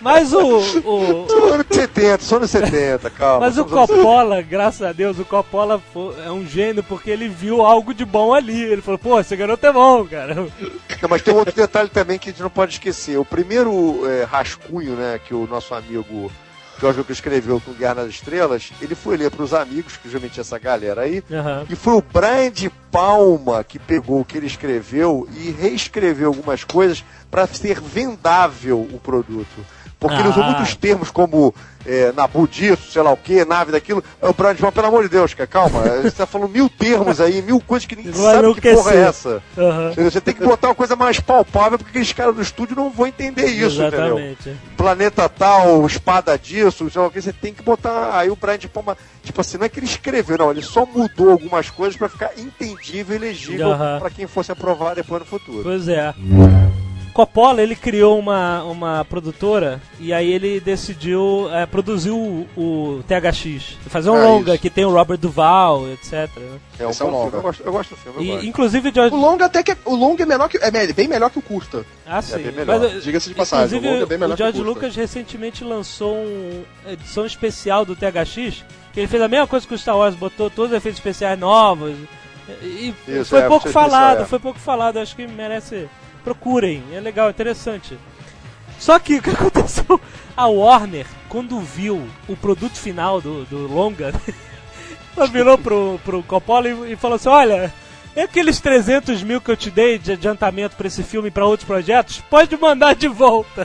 [0.00, 3.46] Mas o, o, Só anos 70, só anos 70, calma.
[3.46, 5.82] mas o nos Coppola, graças a Deus, o Coppola
[6.24, 8.62] é um gênio porque ele viu algo de bom ali.
[8.62, 10.34] Ele falou, pô, esse garoto é bom, cara.
[10.34, 13.18] Não, mas tem um outro detalhe também que a gente não pode esquecer.
[13.18, 16.30] O primeiro é, rascunho né, que o nosso amigo
[16.80, 20.40] Jorge Lucas escreveu com Guerra nas Estrelas, ele foi ler para os amigos, que é
[20.40, 21.64] essa galera aí, Aham.
[21.70, 26.64] e foi o Brian de Palma que pegou o que ele escreveu e reescreveu algumas
[26.64, 29.64] coisas para ser vendável o produto.
[29.98, 30.50] Porque ele usou Ah.
[30.50, 31.54] muitos termos como
[31.86, 34.02] é, nabu disso, sei lá o que, nave daquilo.
[34.20, 35.80] Aí o Brian Palma, pelo amor de Deus, cara, calma.
[36.02, 39.00] Você tá falando mil termos aí, mil coisas que ninguém Vai sabe que porra é
[39.02, 39.42] essa.
[39.92, 40.10] Entendeu?
[40.10, 43.06] Você tem que botar uma coisa mais palpável, porque aqueles caras do estúdio não vão
[43.06, 44.18] entender isso, entendeu?
[44.18, 44.56] Exatamente.
[44.76, 48.18] Planeta tal, espada disso, sei lá o que, você tem que botar.
[48.18, 50.84] Aí o Brian de Palma, tipo assim, não é que ele escreveu, não, ele só
[50.84, 53.98] mudou algumas coisas pra ficar entendível e legível Aham.
[54.00, 55.62] pra quem fosse aprovar depois no futuro.
[55.62, 56.14] Pois é.
[57.16, 63.78] Coppola, ele criou uma, uma produtora e aí ele decidiu é, produzir o, o THX.
[63.88, 64.60] Fazer um Ah, longa isso.
[64.60, 66.28] que tem o Robert Duval, etc.
[66.78, 67.36] É um Esse é um bom filme, longa.
[67.38, 68.46] eu gosto, eu gosto do filme, E, gosto.
[68.46, 69.14] inclusive, George...
[69.14, 71.42] O longa até que é, o longa é menor que é bem melhor que o
[71.42, 71.86] curta.
[72.06, 72.36] Ah, sim.
[72.36, 72.80] bem melhor.
[72.80, 74.74] Mas, Diga-se de passagem, inclusive, o longa é bem melhor o que o George curta.
[74.74, 76.16] Lucas recentemente lançou
[76.84, 80.14] uma edição especial do THX, que ele fez a mesma coisa que o Star Wars,
[80.14, 81.96] botou todos os efeitos especiais novos.
[82.62, 84.26] E Isso, foi é, pouco falado, especial, é.
[84.26, 85.88] foi pouco falado, acho que merece.
[86.26, 87.96] Procurem, é legal, interessante.
[88.80, 90.00] Só que o que aconteceu?
[90.36, 94.12] A Warner, quando viu o produto final do, do longa,
[95.16, 97.72] ela virou pro, pro Coppola e, e falou assim: Olha,
[98.16, 101.46] é aqueles 300 mil que eu te dei de adiantamento pra esse filme e pra
[101.46, 103.64] outros projetos, pode mandar de volta.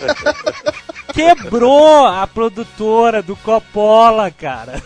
[1.12, 4.82] Quebrou a produtora do Coppola, cara.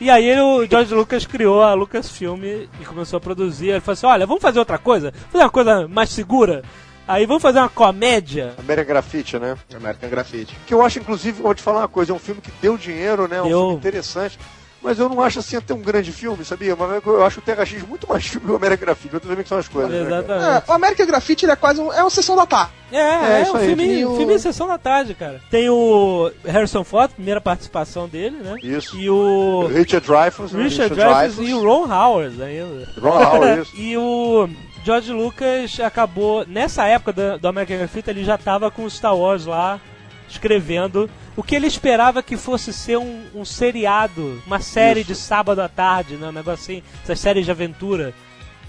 [0.00, 3.68] E aí o George Lucas criou a Lucasfilm e começou a produzir.
[3.68, 5.12] Ele falou assim: Olha, vamos fazer outra coisa?
[5.30, 6.62] Fazer uma coisa mais segura?
[7.06, 8.54] Aí vamos fazer uma comédia?
[8.58, 9.58] American Graffiti, né?
[9.74, 10.56] American Graffiti.
[10.66, 13.28] Que eu acho, inclusive, vou te falar uma coisa, é um filme que deu dinheiro,
[13.28, 13.42] né?
[13.42, 13.60] Um Deu.
[13.60, 14.38] filme interessante.
[14.84, 16.76] Mas eu não acho assim até um grande filme, sabia?
[16.76, 19.14] Mas eu acho o THX muito mais filme que o American Graffiti.
[19.14, 19.90] Outras que são as coisas.
[19.90, 20.02] né?
[20.02, 20.46] Exatamente.
[20.68, 22.72] É, o American Graffiti ele é quase um, é uma sessão da tarde.
[22.92, 23.66] É, é, isso um aí.
[23.68, 25.40] filme, o- filme sessão da tarde, cara.
[25.50, 28.56] Tem o Harrison Ford, primeira participação dele, né?
[28.62, 28.94] Isso.
[28.98, 30.62] E o Richard Dreyfuss, né?
[30.64, 32.86] Richard Dreyfuss e o Ron Howard ainda.
[33.00, 33.72] Ron Howard, isso.
[33.76, 34.48] E o
[34.84, 39.16] George Lucas acabou, nessa época do, do American Graffiti, ele já tava com o Star
[39.16, 39.80] Wars lá,
[40.28, 45.08] escrevendo o que ele esperava que fosse ser um, um seriado, uma série Isso.
[45.08, 48.14] de sábado à tarde, né, um negócio assim, essas séries de aventura.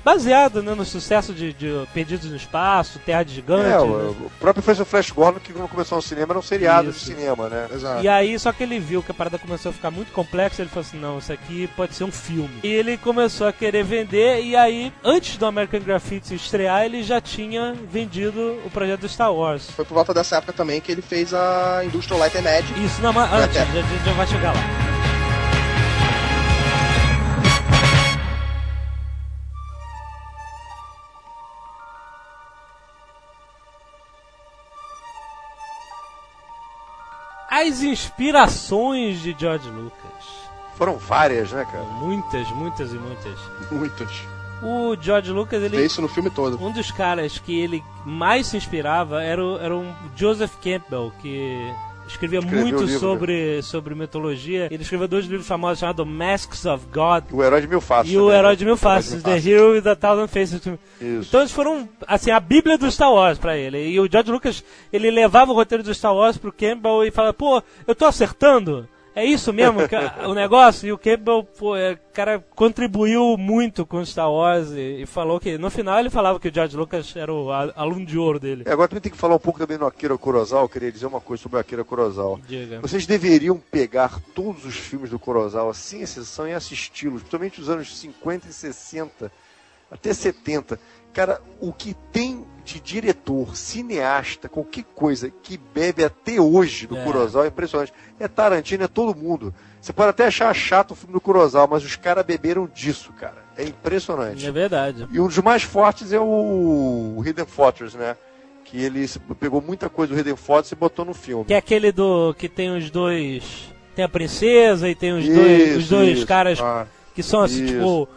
[0.05, 3.65] Baseado né, no sucesso de, de Perdidos no Espaço, Terra de Gigante.
[3.65, 3.77] É, né?
[3.79, 6.99] o, o próprio Francis Flash Gordon, que quando começou no cinema, era um seriado Isso.
[6.99, 7.67] de cinema, né?
[7.73, 8.03] Exato.
[8.03, 10.69] E aí, só que ele viu que a parada começou a ficar muito complexa, ele
[10.69, 12.59] falou assim, não, isso aqui pode ser um filme.
[12.63, 17.19] E ele começou a querer vender, e aí, antes do American Graffiti estrear, ele já
[17.19, 19.71] tinha vendido o projeto do Star Wars.
[19.71, 22.85] Foi por volta dessa época também que ele fez a Industrial Light and Magic.
[22.85, 24.84] Isso, não, mas antes, já, já- já vai chegar lá.
[37.81, 40.45] Inspirações de George Lucas.
[40.75, 41.83] Foram várias, né, cara?
[41.83, 43.39] Muitas, muitas e muitas.
[43.71, 44.35] Muitos.
[44.61, 46.63] O George Lucas, ele isso no filme todo.
[46.63, 51.71] Um dos caras que ele mais se inspirava era, o, era um Joseph Campbell, que
[52.07, 52.99] escrevia Escreveu muito livro, né?
[52.99, 54.67] sobre, sobre mitologia.
[54.71, 58.11] Ele escreveu dois livros famosos chamados Masks of God O Herói de Mil Faces.
[58.11, 58.55] e o também, Herói né?
[58.55, 60.61] de Mil Faces, The Hero with a Thousand Faces.
[61.01, 61.27] Isso.
[61.27, 63.89] Então eles foram, assim, a bíblia do Star Wars pra ele.
[63.89, 67.33] E o George Lucas, ele levava o roteiro do Star Wars pro Campbell e falava,
[67.33, 68.87] pô, eu tô acertando?
[69.15, 69.79] É isso mesmo
[70.27, 70.85] o negócio?
[70.87, 75.57] E o Campbell, pô, é, cara, contribuiu muito com Star Wars e, e falou que,
[75.57, 78.63] no final ele falava que o George Lucas era o a- aluno de ouro dele.
[78.65, 80.63] É, agora também tem que falar um pouco também no Akira Kurosawa.
[80.65, 82.41] Eu queria dizer uma coisa sobre o Akira Kurosawa.
[82.45, 82.81] Diga.
[82.81, 87.97] Vocês deveriam pegar todos os filmes do Kurosawa, sem exceção, e assisti-los, principalmente os anos
[87.97, 89.31] 50 e 60,
[89.89, 90.77] até 70.
[91.15, 97.03] Cara, o que tem de diretor, cineasta, qualquer coisa que bebe até hoje do É.
[97.05, 97.93] Kurosawa é impressionante.
[98.19, 99.53] É Tarantino, é todo mundo.
[99.79, 103.37] Você pode até achar chato o filme do Kurosawa, mas os caras beberam disso, cara.
[103.57, 104.45] É impressionante.
[104.45, 105.07] É verdade.
[105.09, 108.17] E um dos mais fortes é o Hidden Fortress, né?
[108.65, 109.07] Que ele
[109.39, 111.45] pegou muita coisa do Hidden Fortress e botou no filme.
[111.45, 113.71] Que é aquele do que tem os dois.
[113.95, 116.27] Tem a princesa e tem os Isso, dois, os dois isso.
[116.27, 117.73] caras Ah, que são assim, isso.
[117.75, 118.09] tipo,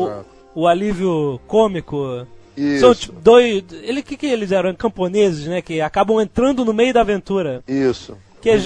[0.00, 0.24] o,
[0.62, 2.26] o alívio cômico.
[2.56, 3.62] Isso, São tipo dois.
[3.82, 4.74] Ele que, que eles eram?
[4.74, 5.60] Camponeses, né?
[5.62, 7.62] Que acabam entrando no meio da aventura.
[7.68, 8.16] isso.
[8.40, 8.58] Que é,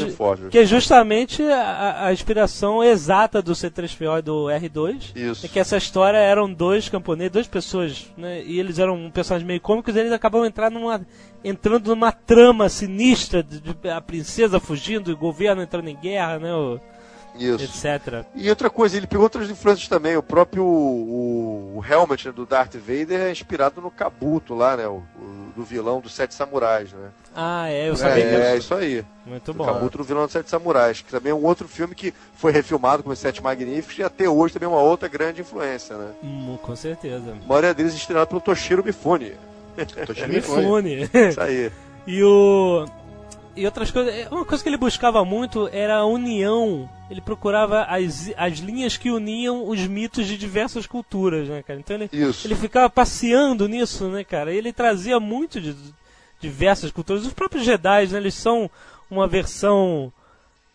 [0.51, 5.17] que é justamente a, a inspiração exata do C3PO e do R2.
[5.17, 5.47] Isso.
[5.47, 8.43] É que essa história eram dois camponeses, duas pessoas, né?
[8.45, 11.01] E eles eram personagens meio cômicos, e eles acabam entrando numa,
[11.43, 16.53] entrando numa trama sinistra de, de- a princesa fugindo, o governo entrando em guerra, né?
[16.53, 16.79] o-
[17.41, 17.65] Isso.
[17.65, 18.25] etc.
[18.35, 20.17] E outra coisa, ele pegou outras influências também.
[20.17, 24.87] O próprio o, o Helmet né, do Darth Vader é inspirado no Kabuto lá, né?
[24.87, 27.09] O, o- do vilão dos Sete Samurais, né?
[27.35, 28.57] Ah, é, eu sabia que É, era.
[28.57, 29.05] isso aí.
[29.27, 29.65] Muito O bom.
[29.65, 33.03] Kabuto do vilão dos Sete Samurais, que também é um outro filme que foi refilmado
[33.03, 36.13] como Os Sete Magníficos e até hoje também é uma outra grande influência, né?
[36.23, 37.33] Hum, com certeza.
[37.45, 39.33] A maioria deles estrelado pelo Toshiro Mifune.
[40.15, 40.61] Te me foi.
[40.63, 41.11] Mifune.
[41.29, 41.71] Isso aí.
[42.07, 42.87] E o.
[43.57, 44.27] E outras coisas.
[44.31, 46.89] Uma coisa que ele buscava muito era a união.
[47.11, 51.79] Ele procurava as, as linhas que uniam os mitos de diversas culturas, né, cara?
[51.81, 52.47] Então ele, Isso.
[52.47, 54.53] ele ficava passeando nisso, né, cara?
[54.53, 55.75] E ele trazia muito de
[56.41, 57.27] diversas culturas.
[57.27, 58.19] Os próprios Jedi, né?
[58.19, 58.71] Eles são
[59.11, 60.13] uma versão.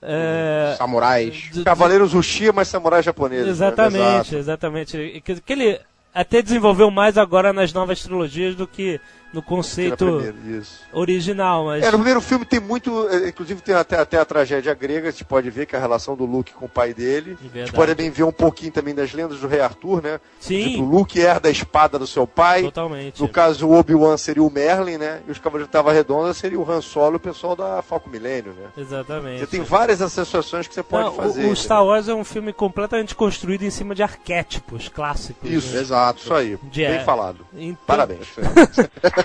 [0.02, 1.34] É, Samurais.
[1.34, 3.46] de- de- Cavaleiros Uchiha, mas samurais japoneses.
[3.46, 3.52] né?
[3.52, 5.22] Exatamente, exatamente.
[5.26, 5.80] Que, que ele
[6.14, 9.00] até desenvolveu mais agora nas novas trilogias do que
[9.36, 11.66] no conceito primeira, original.
[11.66, 15.10] Mas É, no primeiro filme tem muito, é, inclusive tem até, até a tragédia grega,
[15.10, 17.38] a gente pode ver que é a relação do Luke com o pai dele.
[17.42, 20.20] De A gente pode também ver um pouquinho também das lendas do rei Arthur, né?
[20.40, 20.70] Sim.
[20.72, 22.64] Tipo, o Luke herda a espada do seu pai.
[22.64, 23.22] Totalmente.
[23.22, 25.22] No caso, o Obi-Wan seria o Merlin, né?
[25.28, 28.10] E os Cavaleiros de Tava Redonda seria o Han Solo e o pessoal da Falco
[28.10, 28.68] Milênio, né?
[28.78, 29.40] Exatamente.
[29.42, 31.46] Você tem várias associações que você pode Não, o- fazer.
[31.46, 35.50] o, Star Wars é um filme completamente construído em cima de arquétipos clássicos.
[35.50, 35.74] Isso.
[35.76, 35.82] né?
[35.82, 36.20] Exato.
[36.22, 37.46] Isso aí, De- bem falado.
[37.54, 38.28] Então, Parabéns.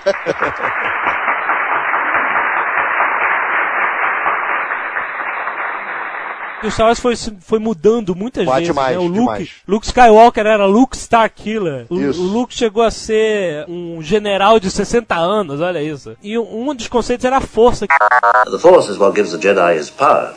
[6.62, 8.74] O Star Wars foi, foi mudando muitas Bate vezes.
[8.74, 8.98] mais, né?
[8.98, 9.50] O Luke, demais.
[9.66, 11.86] Luke Skywalker era Luke Starkiller.
[11.88, 16.16] O, o Luke chegou a ser um general de 60 anos, olha isso.
[16.22, 17.86] E um um dos conceitos era a força.
[17.86, 20.34] The Force is what gives the Jedi his power.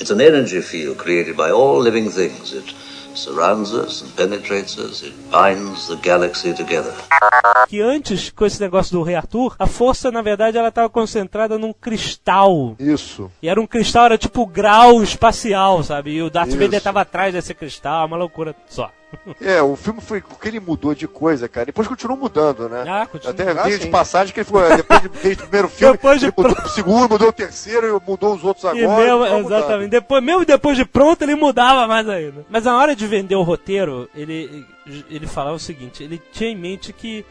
[0.00, 2.52] It's an energy field created by all living things.
[2.52, 2.74] It
[3.14, 5.02] surrounds us and penetrates us.
[5.02, 6.92] It binds the galaxy together.
[7.68, 11.58] Que antes, com esse negócio do Rei Arthur, a força, na verdade, ela estava concentrada
[11.58, 12.76] num cristal.
[12.78, 13.30] Isso.
[13.42, 16.12] E era um cristal, era tipo grau espacial, sabe?
[16.12, 16.58] E o Darth Isso.
[16.58, 18.90] Vader estava atrás desse cristal, uma loucura só.
[19.40, 20.18] É, o filme foi.
[20.18, 21.66] O que ele mudou de coisa, cara.
[21.66, 22.84] Depois continuou mudando, né?
[22.86, 23.32] Ah, continua.
[23.32, 23.90] Até Ah, veio de sim.
[23.90, 26.54] passagem que ele falou, é, depois de, desde o primeiro filme, Depois de ele mudou
[26.56, 28.96] pro segundo, mudou o terceiro, e mudou os outros agora.
[28.98, 29.46] mesmo, mudando.
[29.46, 29.90] exatamente.
[29.90, 32.44] Depois, mesmo depois de pronto, ele mudava mais ainda.
[32.50, 34.64] Mas na hora de vender o roteiro, ele,
[35.10, 37.24] ele falava o seguinte: ele tinha em mente que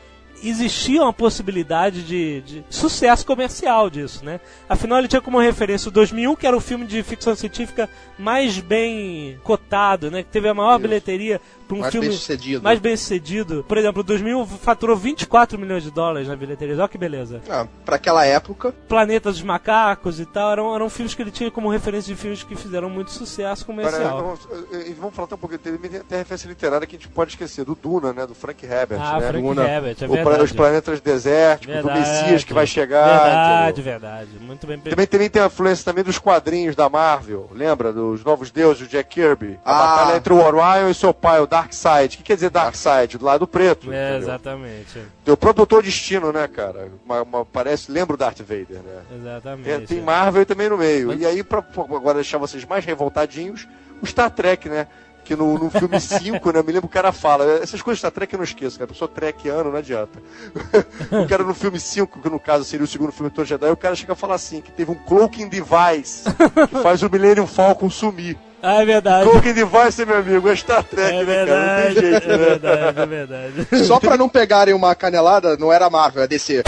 [0.43, 4.39] existia uma possibilidade de, de sucesso comercial disso, né?
[4.67, 8.57] Afinal, ele tinha como referência o 2001, que era o filme de ficção científica mais
[8.59, 10.23] bem cotado, né?
[10.23, 10.79] Que teve a maior Isso.
[10.81, 11.39] bilheteria
[11.71, 12.63] para um Mais filme bem sucedido.
[12.63, 13.65] mais bem sucedido.
[13.67, 16.75] Por exemplo, o 2000 faturou 24 milhões de dólares na bilheteria.
[16.75, 17.41] Olha que beleza.
[17.49, 18.73] Ah, pra aquela época.
[18.87, 22.43] Planeta dos Macacos e tal, eram, eram filmes que ele tinha como referência de filmes
[22.43, 24.17] que fizeram muito sucesso comercial.
[24.21, 24.39] vamos,
[24.73, 27.63] eh, vamos falar até um pouquinho, tem até referência literária que a gente pode esquecer,
[27.65, 28.25] do Duna, né?
[28.27, 29.27] Do Frank Herbert, ah, né?
[29.27, 29.63] Frank Duna.
[29.67, 30.43] Herbert, é O verdade.
[30.43, 33.05] os planetas desérticos, do Messias que vai chegar.
[33.05, 33.83] Verdade, entendeu?
[33.99, 34.29] verdade.
[34.39, 37.91] Muito bem Também, também tem a influência também dos quadrinhos da Marvel, lembra?
[37.93, 39.59] Dos Novos Deuses, do Jack Kirby.
[39.63, 39.87] A Ah.
[39.97, 42.15] batalha entre o Orion e seu pai, o Darkseid.
[42.15, 43.17] O que quer dizer Darkseid?
[43.17, 43.91] Do lado preto.
[43.91, 44.17] É, entendeu?
[44.29, 45.01] exatamente.
[45.23, 46.89] Tem o próprio Doutor Destino, né, cara?
[47.05, 49.01] Uma, uma- parece, lembra o Darth Vader, né?
[49.15, 49.63] Exatamente.
[49.69, 51.07] Tem, tem Marvel também no meio.
[51.09, 53.67] Mas- E aí, pra agora deixar vocês mais revoltadinhos,
[54.01, 54.87] o Star Trek, né?
[55.23, 56.59] Que no, no filme 5, né?
[56.59, 57.45] Eu me lembro o cara fala.
[57.61, 58.89] Essas coisas de Star Trek eu não esqueço, cara.
[58.89, 60.17] A pessoa trekiano, não adianta.
[61.23, 63.77] o cara no filme 5, que no caso seria o segundo filme do Jedi, o
[63.77, 66.23] cara chega a falar assim: que teve um cloaking device
[66.69, 68.35] que faz o Millennium Falcon sumir.
[68.63, 69.29] Ah, é verdade.
[69.29, 71.45] Cloaking device, meu amigo, é Star Trek, É né, cara?
[71.45, 72.37] Não verdade, tem jeito, é né?
[72.37, 73.85] verdade, é verdade.
[73.85, 76.63] Só pra não pegarem uma canelada, não era Marvel, é DC.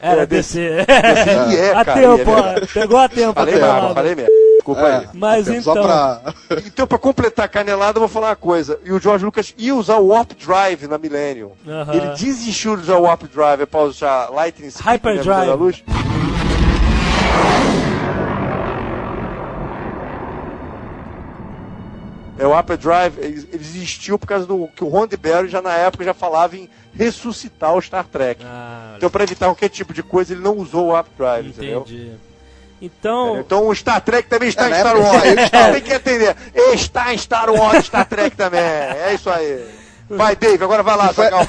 [0.00, 0.60] Era É, DC.
[0.60, 2.66] E é, a cara, tempo, é.
[2.72, 3.32] Pegou a tempo.
[3.34, 3.94] Falei canelada.
[3.94, 4.32] falei merda.
[4.56, 5.08] Desculpa aí.
[5.14, 5.82] Mas Só então.
[5.82, 6.20] pra.
[6.66, 8.78] Então, pra completar a canelada, eu vou falar uma coisa.
[8.84, 11.52] E o George Lucas ia usar o Warp Drive na Millennium.
[11.66, 11.92] Aham.
[11.94, 15.46] Ele desistiu de usar o Warp Drive para usar Lightning Speed, Hyperdrive.
[15.46, 15.82] né, luz.
[22.38, 25.62] É, o Warp Drive, ele ele existiu por causa do que o Ron Barry já
[25.62, 28.44] na época já falava em ressuscitar o Star Trek.
[28.44, 31.80] Ah, Então, para evitar qualquer tipo de coisa, ele não usou o Warp Drive, entendeu?
[31.82, 32.12] entendi.
[32.82, 35.46] Então, Então o Star Trek também está É, em Star Wars.
[35.46, 36.36] Star- Tem que entender.
[36.74, 38.60] Está em Star Wars, Star Trek também.
[38.60, 39.64] É isso aí.
[40.10, 41.46] Vai, Dave, agora vai lá, Zagal.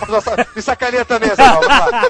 [0.55, 1.61] Me sacaneia também, Zagal.
[1.61, 2.09] lá.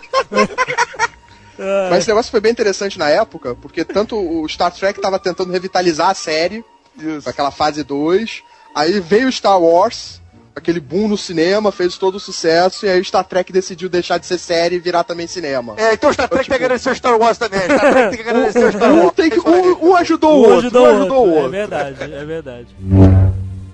[1.89, 5.51] Mas esse negócio foi bem interessante na época, porque tanto o Star Trek tava tentando
[5.53, 6.63] revitalizar a série,
[6.97, 7.27] Isso.
[7.29, 8.43] aquela fase 2,
[8.75, 10.21] aí veio o Star Wars,
[10.53, 14.17] aquele boom no cinema, fez todo o sucesso, e aí o Star Trek decidiu deixar
[14.17, 15.73] de ser série e virar também cinema.
[15.77, 17.61] É, então o Star Trek tem que agradecer o Star Wars também.
[17.61, 19.05] Star Trek tem que agradecer o Star Wars.
[19.05, 21.35] Um, tem que, É um, um ajudou o um outro, ajudou um ajudou o outro.
[21.35, 21.51] É outro.
[21.51, 22.67] verdade, é verdade.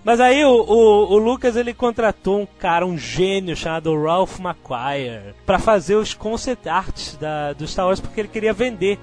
[0.03, 5.35] Mas aí o, o, o Lucas ele contratou um cara, um gênio chamado Ralph McQuire
[5.45, 8.99] pra fazer os concept arts da, do Star Wars porque ele queria vender.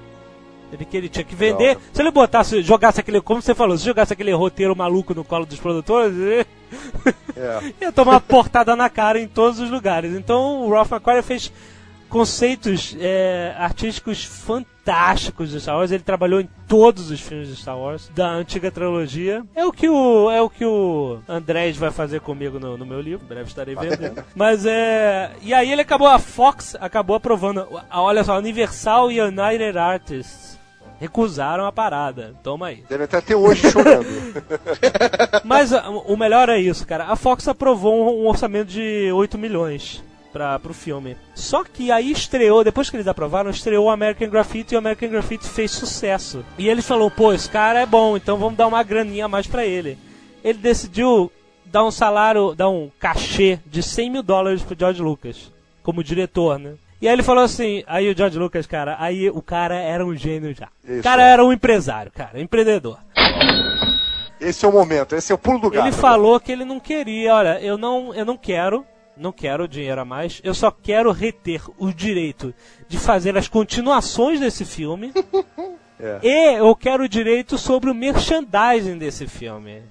[0.71, 1.69] Ele, que ele tinha que vender.
[1.69, 1.81] Legal.
[1.93, 5.45] Se ele botasse, jogasse aquele, como você falou, se jogasse aquele roteiro maluco no colo
[5.45, 6.45] dos produtores, ele
[7.35, 7.85] É.
[7.85, 10.13] ia tomar uma portada na cara em todos os lugares.
[10.13, 11.51] Então o Ralph McQuarrie fez
[12.09, 15.91] conceitos é, artísticos fantásticos de Star Wars.
[15.91, 19.43] Ele trabalhou em todos os filmes de Star Wars da antiga trilogia.
[19.55, 22.99] É o que o é o que o Andrés vai fazer comigo no, no meu
[22.99, 23.25] livro.
[23.25, 24.23] Em breve estarei vendendo.
[24.35, 27.67] Mas é e aí ele acabou a Fox acabou aprovando.
[27.91, 30.48] Olha só, Universal e United Artists
[30.99, 32.35] recusaram a parada.
[32.43, 32.83] Toma aí.
[32.89, 34.05] Deve estar até hoje chorando.
[35.43, 37.05] Mas ah, o melhor é isso, cara.
[37.05, 41.17] A Fox aprovou um, orçamento de 8 milhões para pro filme.
[41.33, 45.09] Só que aí estreou, depois que eles aprovaram, estreou o American Graffiti e o American
[45.09, 46.45] Graffiti fez sucesso.
[46.57, 49.47] E ele falou, pô, esse cara é bom, então vamos dar uma graninha a mais
[49.47, 49.97] pra ele.
[50.43, 51.31] Ele decidiu
[51.65, 56.59] dar um salário, dar um cachê de 100 mil dólares pro George Lucas, como diretor,
[56.59, 56.73] né?
[57.01, 60.15] E aí ele falou assim, aí o George Lucas, cara, aí o cara era um
[60.15, 60.67] gênio já.
[60.87, 61.03] O Isso.
[61.03, 62.97] cara era um empresário, cara, empreendedor.
[64.39, 65.85] Esse é o momento, esse é o pulo do gato.
[65.87, 68.85] Ele falou que ele não queria, olha, eu não, eu não quero,
[69.15, 72.53] não quero dinheiro a mais, eu só quero reter o direito
[72.87, 75.13] de fazer as continuações desse filme
[76.01, 76.19] É.
[76.23, 79.83] e eu quero o direito sobre o merchandising desse filme.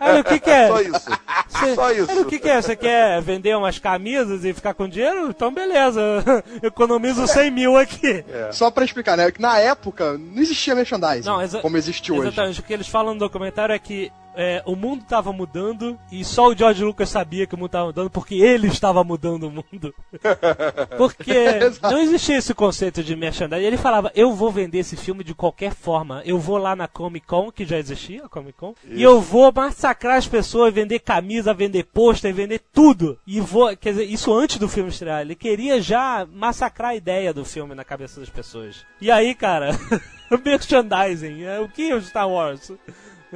[0.00, 0.68] Olha, o que que é?
[0.68, 1.10] Só isso.
[1.48, 2.10] Cê- Só isso.
[2.10, 2.60] Olha, o que que é?
[2.62, 5.28] Você quer vender umas camisas e ficar com dinheiro?
[5.30, 6.00] Então beleza,
[6.62, 8.24] economizo 100 mil aqui.
[8.52, 9.30] Só pra explicar, né?
[9.30, 12.28] Que na época não existia merchandising Não, como existe hoje.
[12.28, 16.22] Exatamente, o que eles falam no documentário é que é, o mundo estava mudando e
[16.22, 19.50] só o George Lucas sabia que o mundo estava mudando porque ele estava mudando o
[19.50, 19.94] mundo.
[20.98, 23.64] porque não existia esse conceito de merchandising.
[23.64, 26.22] Ele falava, eu vou vender esse filme de qualquer forma.
[26.26, 29.50] Eu vou lá na Comic Con, que já existia a Comic Con, e eu vou
[29.50, 33.18] massacrar as pessoas, vender camisa, vender pôster, vender tudo.
[33.26, 35.22] E vou, quer dizer, isso antes do filme estrear.
[35.22, 38.84] Ele queria já massacrar a ideia do filme na cabeça das pessoas.
[39.00, 39.70] E aí, cara,
[40.44, 42.70] merchandising, é o que é o Star Wars?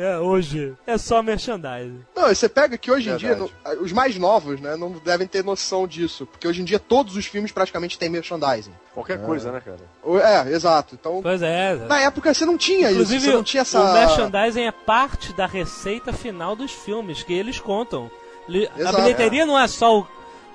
[0.00, 2.00] É, hoje é só merchandising.
[2.16, 3.52] Não, você pega que hoje em dia, Verdade.
[3.82, 6.26] os mais novos, né, não devem ter noção disso.
[6.26, 8.72] Porque hoje em dia todos os filmes praticamente têm merchandising.
[8.94, 9.78] Qualquer coisa, né, cara?
[10.46, 10.94] É, exato.
[10.98, 11.74] Então, Pois é.
[11.86, 13.26] na época você não tinha Inclusive, isso.
[13.26, 13.80] Você não tinha essa.
[13.80, 18.10] o merchandising é parte da receita final dos filmes que eles contam.
[18.48, 18.96] Li- A Exato.
[18.96, 20.06] bilheteria não é só o,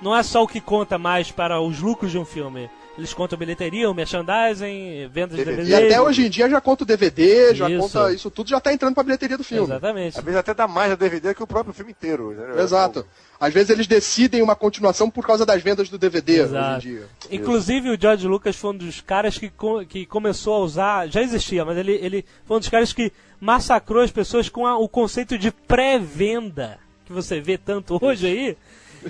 [0.02, 2.70] não é só o que conta mais para os lucros de um filme.
[2.98, 5.64] Eles contam bilheteria, o merchandising, vendas de DVD.
[5.64, 5.70] DVD.
[5.70, 7.80] E até hoje em dia já conta o DVD, já Isso.
[7.82, 9.66] conta isso tudo, já tá entrando pra bilheteria do filme.
[9.66, 10.18] Exatamente.
[10.18, 12.32] Às vezes até dá mais a DVD que o próprio filme inteiro.
[12.32, 12.60] entendeu?
[12.60, 13.06] Exato.
[13.38, 16.78] Às vezes eles decidem uma continuação por causa das vendas do DVD Exato.
[16.78, 17.08] hoje em dia.
[17.32, 21.22] Inclusive o George Lucas foi um dos caras que, co- que começou a usar, já
[21.22, 24.88] existia, mas ele, ele foi um dos caras que massacrou as pessoas com a- o
[24.88, 28.58] conceito de pré-venda, que você vê tanto hoje aí.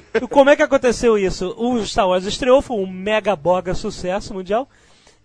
[0.29, 1.53] Como é que aconteceu isso?
[1.57, 4.67] O Star Wars estreou, foi um mega boga sucesso mundial,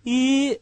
[0.05, 0.59] e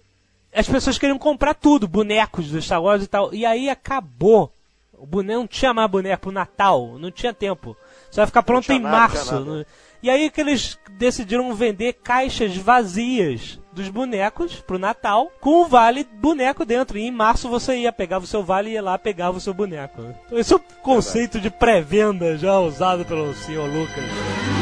[0.53, 4.51] as pessoas queriam comprar tudo, bonecos do Star Wars e tal, e aí acabou.
[4.97, 7.78] O boneco não tinha mais boneco pro Natal, não tinha tempo.
[8.12, 9.66] Só vai ficar pronto em nada, março.
[10.02, 16.04] E aí que eles decidiram vender caixas vazias dos bonecos pro Natal com o vale
[16.04, 16.97] boneco dentro.
[16.97, 19.54] E em março você ia, pegava o seu vale e ia lá pegava o seu
[19.54, 20.02] boneco.
[20.26, 24.59] Então esse é o conceito de pré-venda já usado pelo senhor Lucas.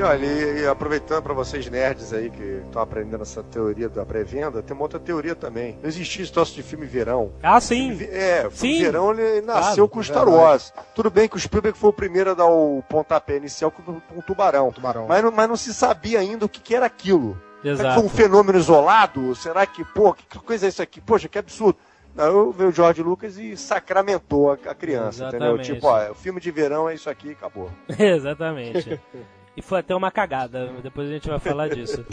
[0.00, 4.02] E olha, e, e aproveitando para vocês nerds aí que estão aprendendo essa teoria da
[4.06, 5.76] pré-venda, tem uma outra teoria também.
[5.82, 7.32] Não existia esse troço de filme verão.
[7.42, 7.94] Ah, sim.
[7.94, 8.78] Filme- É, Sim.
[8.82, 10.42] verão ele nasceu Claro, com é Star verdade.
[10.42, 10.72] Wars.
[10.94, 14.22] Tudo bem que o Spielberg foi o primeiro a dar o pontapé inicial com, o
[14.22, 14.72] tubarão.
[14.72, 15.06] Tubarão.
[15.06, 17.36] Mas, não, mas não se sabia ainda o que, que era aquilo.
[17.60, 17.94] Será que Exato.
[17.96, 19.34] foi um fenômeno isolado?
[19.34, 20.98] Será que, pô, que, coisa é isso aqui?
[20.98, 21.78] Poxa, que absurdo.
[22.14, 25.48] Não, veio o George Lucas e sacramentou a, criança, entendeu?
[25.56, 25.74] Exatamente.
[25.74, 27.70] Tipo, ó, o filme de verão é isso aqui e acabou.
[27.98, 28.98] Exatamente.
[29.56, 30.70] E foi até uma cagada.
[30.82, 32.04] Depois a gente vai falar disso.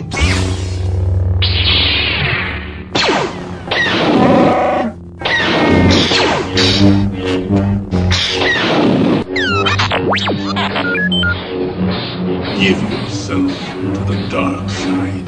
[12.58, 15.28] Give yourself to the dark side.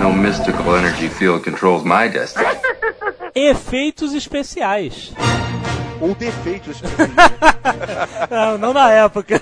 [0.00, 2.46] No mystical energy field controls my destiny.
[3.34, 5.12] Efeitos especiais.
[6.00, 6.78] Ou defeitos.
[6.78, 6.94] filme.
[8.30, 9.40] Não, não na época.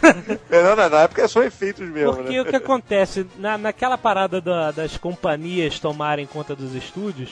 [0.50, 2.40] É, não, não, na época é só efeitos mesmo, Porque né?
[2.40, 7.30] o que acontece, na, naquela parada da- das companhias tomarem conta dos estúdios,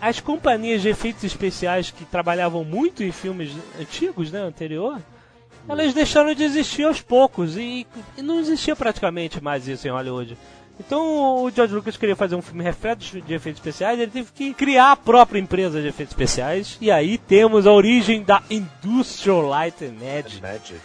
[0.00, 4.98] as companhias de efeitos especiais que trabalhavam muito em filmes antigos, né, anterior,
[5.68, 7.86] elas deixaram de existir aos poucos e,
[8.16, 10.36] e não existia praticamente mais isso em Hollywood.
[10.80, 14.52] Então o George Lucas queria fazer um filme repleto de efeitos especiais, ele teve que
[14.54, 16.76] criar a própria empresa de efeitos especiais.
[16.80, 20.40] E aí temos a origem da Industrial Light and Magic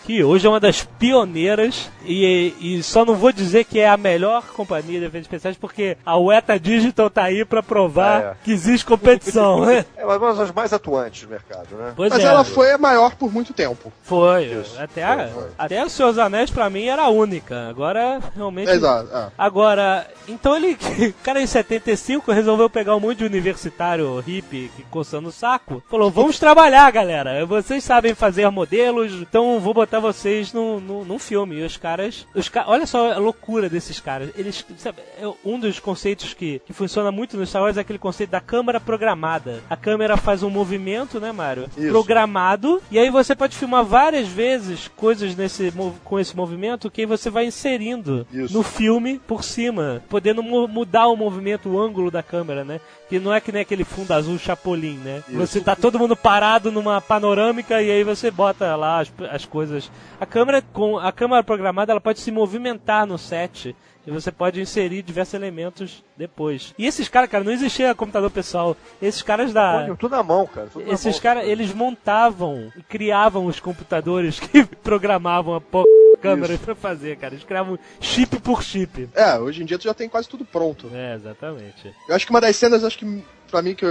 [0.06, 3.98] que hoje é uma das pioneiras e, e só não vou dizer que é a
[3.98, 8.34] melhor companhia de efeitos especiais porque a Weta Digital tá aí pra provar É.
[8.44, 9.86] que existe competição, né?
[9.98, 11.94] É uma das mais atuantes do mercado, né?
[11.96, 13.92] Pois Mas é, ela foi a maior por muito tempo.
[14.04, 14.64] foi.
[14.78, 15.50] Até, a- foi, foi.
[15.58, 17.70] até os Seus Anéis pra mim era a única.
[17.70, 19.10] Agora realmente Exato.
[19.16, 19.28] é.
[19.38, 19.85] Agora,
[20.28, 20.78] então ele,
[21.24, 25.84] cara em 75 resolveu pegar um monte de universitário hippie que coçando o saco.
[25.90, 27.46] Falou: vamos trabalhar, galera.
[27.46, 31.58] Vocês sabem fazer modelos, então vou botar vocês num, num, num filme.
[31.58, 32.26] E os caras.
[32.34, 32.66] Os ca...
[32.68, 34.30] Olha só a loucura desses caras.
[34.36, 34.66] Eles.
[34.78, 38.32] Sabe, é um dos conceitos que, que funciona muito no Star Wars é aquele conceito
[38.32, 39.62] da câmera programada.
[39.70, 41.70] A câmera faz um movimento, né, Mário?
[41.78, 41.90] Isso.
[41.90, 42.82] Programado.
[42.90, 45.72] E aí você pode filmar várias vezes coisas nesse,
[46.04, 48.54] com esse movimento que aí você vai inserindo Isso.
[48.54, 49.75] no filme por cima,
[50.10, 52.80] podendo mu- mudar o movimento, o ângulo da câmera, né?
[53.10, 55.24] Que não é que nem aquele fundo azul Chapolin, né?
[55.28, 55.38] Isso.
[55.38, 59.92] Você tá todo mundo parado numa panorâmica e aí você bota lá as, as coisas.
[60.20, 63.76] A câmera com a câmera programada, ela pode se movimentar no set.
[64.08, 66.76] E você pode inserir diversos elementos depois.
[66.78, 68.78] E esses caras, cara, não existia computador pessoal.
[69.02, 69.86] Esses caras da.
[69.88, 70.68] Pô, tudo na mão, cara.
[70.72, 75.86] tudo Esses caras, eles montavam e criavam os computadores que programavam a porra
[76.26, 76.64] da câmera Isso.
[76.64, 77.34] pra fazer, cara.
[77.34, 79.10] Eles criavam chip por chip.
[79.14, 80.90] É, hoje em dia tu já tem quase tudo pronto.
[80.94, 81.94] É, exatamente.
[82.10, 83.86] Eu acho que uma das cenas, acho que pra mim, que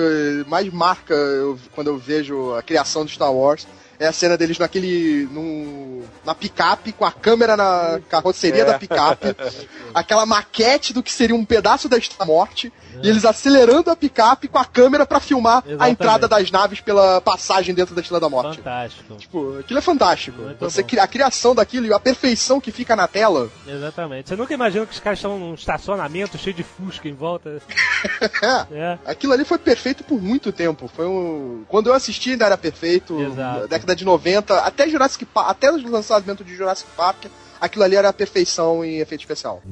[0.47, 3.67] mais marca eu- quando eu vejo a criação de Star Wars
[3.99, 5.29] é a cena deles naquele.
[5.31, 8.65] Num, na picape, com a câmera na carroceria É.
[8.65, 9.35] da picape,
[9.95, 12.73] aquela maquete do que seria um pedaço da Morte,
[13.03, 15.93] e eles acelerando a picape com a câmera pra filmar a Exatamente.
[15.93, 18.57] entrada das naves pela passagem dentro da Estrela da Morte.
[18.59, 19.15] Fantástico.
[19.17, 20.41] Tipo, aquilo é fantástico.
[20.43, 21.01] Muito Você, bom.
[21.01, 23.51] a criação daquilo e a perfeição que fica na tela.
[23.67, 24.29] Exatamente.
[24.29, 27.61] Você nunca imagina que os caras estão num estacionamento cheio de fusca em volta.
[28.71, 28.99] É.
[29.07, 30.89] Aquilo ali foi perfeito por muito tempo.
[30.95, 31.65] Foi um...
[31.69, 33.21] Quando eu assisti ainda era perfeito.
[33.21, 33.61] Exato.
[33.61, 37.27] Na década de 90, até Jurassic Park, até o lançamento de Jurassic Park,
[37.61, 39.63] aquilo ali era a perfeição em efeito especial.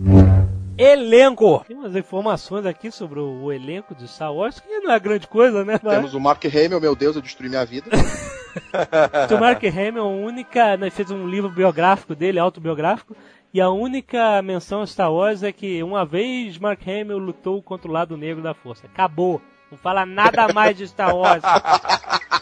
[0.78, 1.64] Elenco!
[1.66, 5.64] Tem umas informações aqui sobre o, elenco de Star Wars, que não é grande coisa,
[5.64, 5.78] né?
[5.82, 7.90] Mas Temos o Mark Hamill, meu Deus, eu destruí minha vida.
[9.34, 10.76] o Mark Hamill, a única.
[10.76, 13.14] Né, fez um livro biográfico dele, autobiográfico.
[13.52, 17.88] E a única menção a Star Wars é que uma vez Mark Hamill lutou contra
[17.88, 18.86] o lado negro da força.
[18.86, 19.42] Acabou.
[19.72, 21.42] Não fala nada mais de Star Wars.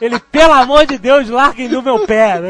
[0.00, 2.40] Ele, pelo amor de Deus, larguem do meu pé.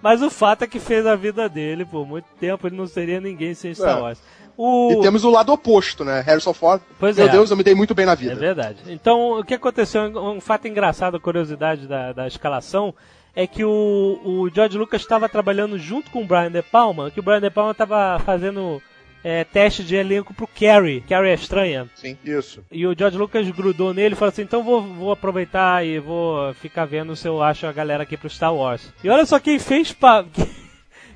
[0.00, 2.68] Mas o fato é que fez a vida dele por muito tempo.
[2.68, 4.00] Ele não seria ninguém sem Star É.
[4.00, 4.22] Wars.
[4.56, 4.92] O...
[4.92, 6.20] E temos o lado oposto, né?
[6.20, 6.80] Harrison Ford.
[6.98, 7.30] Pois meu é.
[7.30, 8.34] Deus, eu me dei muito bem na É vida.
[8.36, 8.78] verdade.
[8.86, 12.94] Então, o que aconteceu, um fato engraçado, curiosidade da, da escalação,
[13.34, 17.18] é que o, o George Lucas estava trabalhando junto com o Brian De Palma, que
[17.18, 18.80] o Brian De Palma estava fazendo
[19.22, 21.88] é, teste de elenco pro Carrie, Carrie é estranha.
[21.94, 22.16] Sim.
[22.24, 22.64] Isso.
[22.70, 26.52] E o George Lucas grudou nele e falou assim: então vou, vou aproveitar e vou
[26.54, 28.92] ficar vendo se eu acho a galera aqui pro Star Wars.
[29.02, 29.92] E olha só quem fez.
[29.92, 30.24] Pa...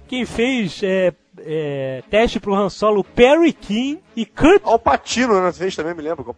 [0.06, 5.50] Quem fez é, é, teste pro Han Solo, Perry King e Kurt Al Pacino, né?
[5.50, 6.22] Fez também, me lembro.
[6.22, 6.34] que o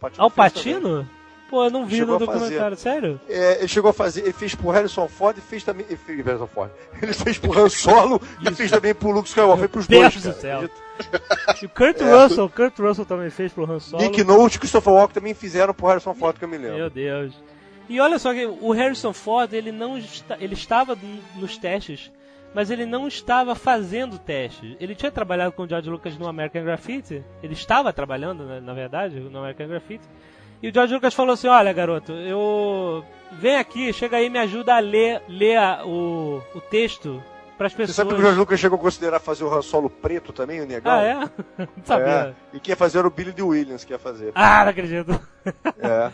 [1.49, 2.25] Pô, eu não vi no fazer.
[2.25, 3.21] documentário, sério?
[3.29, 5.85] É, ele chegou a fazer, ele fez pro Harrison Ford e fez também.
[5.87, 6.69] Ele fez, Harrison Ford.
[7.01, 9.59] Ele fez pro Han Solo e fez também pro Luke Skywalker.
[9.59, 10.15] Fez pros Deus dois.
[10.23, 10.41] do cara.
[10.41, 10.69] céu.
[11.61, 12.23] E o Kurt É.
[12.23, 14.03] Russell, Kurt Russell também fez pro Han Solo.
[14.03, 16.77] Nick Nolte e Christopher Walken também fizeram pro Harrison Ford, que eu me lembro.
[16.77, 17.33] Meu Deus.
[17.87, 20.97] E olha só que o Harrison Ford, ele não está, ele estava
[21.37, 22.11] nos testes,
[22.53, 24.75] mas ele não estava fazendo testes.
[24.81, 27.23] Ele tinha trabalhado com o George Lucas no American Graffiti.
[27.41, 30.03] Ele estava trabalhando, né, na verdade, no American Graffiti.
[30.61, 33.03] E o George Lucas falou assim: Olha, garoto, eu.
[33.33, 37.21] Vem aqui, chega aí e me ajuda a ler, ler a- o, o texto
[37.57, 37.95] para as Você pessoas.
[37.95, 40.65] sabe que o George Lucas chegou a considerar fazer o Han Solo preto também, o
[40.65, 40.91] negão?
[40.91, 41.15] Ah, é?
[41.59, 42.07] Não sabia.
[42.53, 42.55] É.
[42.55, 43.41] E quem ia fazer era o Billy D.
[43.43, 44.31] Williams que ia fazer.
[44.33, 45.19] Ah, não acredito.
[45.77, 46.09] É.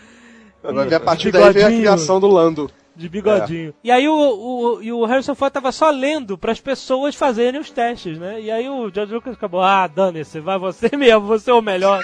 [0.63, 2.69] Vai ver a partir daí veio a criação do Lando.
[2.95, 3.73] De bigodinho.
[3.83, 7.59] E aí o, o, e o Harrison Ford tava só lendo para as pessoas fazerem
[7.59, 8.39] os testes, né?
[8.39, 12.01] E aí o George Lucas acabou, ah, dane-se, vai você mesmo, você é o melhor.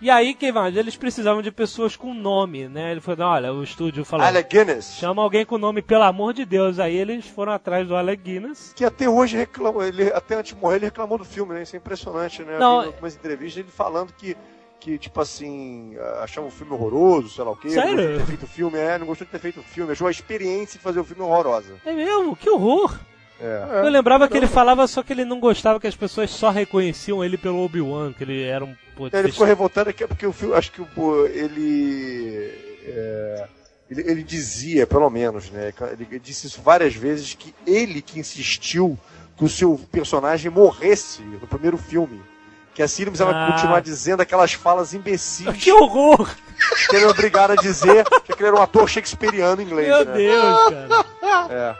[0.00, 0.76] E aí, quem mais?
[0.76, 2.92] Eles precisavam de pessoas com nome, né?
[2.92, 4.96] Ele falou, olha, o estúdio falou, Alec Guinness.
[4.98, 6.78] chama alguém com nome, pelo amor de Deus.
[6.78, 8.72] Aí eles foram atrás do Alec Guinness.
[8.76, 11.62] Que até hoje reclamou, ele, até antes de morrer, ele reclamou do filme, né?
[11.62, 12.58] Isso é impressionante, né?
[12.58, 14.36] Não, Eu vi algumas entrevistas ele falando que,
[14.78, 17.70] que tipo assim, achava o filme horroroso, sei lá o quê.
[17.70, 17.88] Sério?
[17.90, 19.92] Não gostou de ter feito o filme, é, não gostou de ter feito o filme.
[19.92, 21.74] Achou a experiência de fazer o filme horrorosa.
[21.84, 22.36] É mesmo?
[22.36, 22.98] Que horror!
[23.40, 23.82] É.
[23.84, 27.24] Eu lembrava que ele falava só que ele não gostava que as pessoas só reconheciam
[27.24, 28.74] ele pelo Obi-Wan, que ele era um...
[28.96, 32.52] pô, Ele ficou revoltado aqui porque o filme, acho que o- ele,
[32.84, 33.46] é,
[33.90, 34.00] ele.
[34.10, 35.72] Ele dizia, pelo menos, né?
[35.92, 38.98] Ele disse isso várias vezes, que ele que insistiu
[39.36, 42.20] que o seu personagem morresse no primeiro filme.
[42.74, 43.52] Que assim ele precisava Ah.
[43.52, 46.28] continuar dizendo aquelas falas imbecis Que horror!
[46.88, 49.86] que ele era obrigado a dizer que ele era um ator shakespeariano inglês.
[49.88, 50.12] Meu né?
[50.16, 51.04] Deus, cara.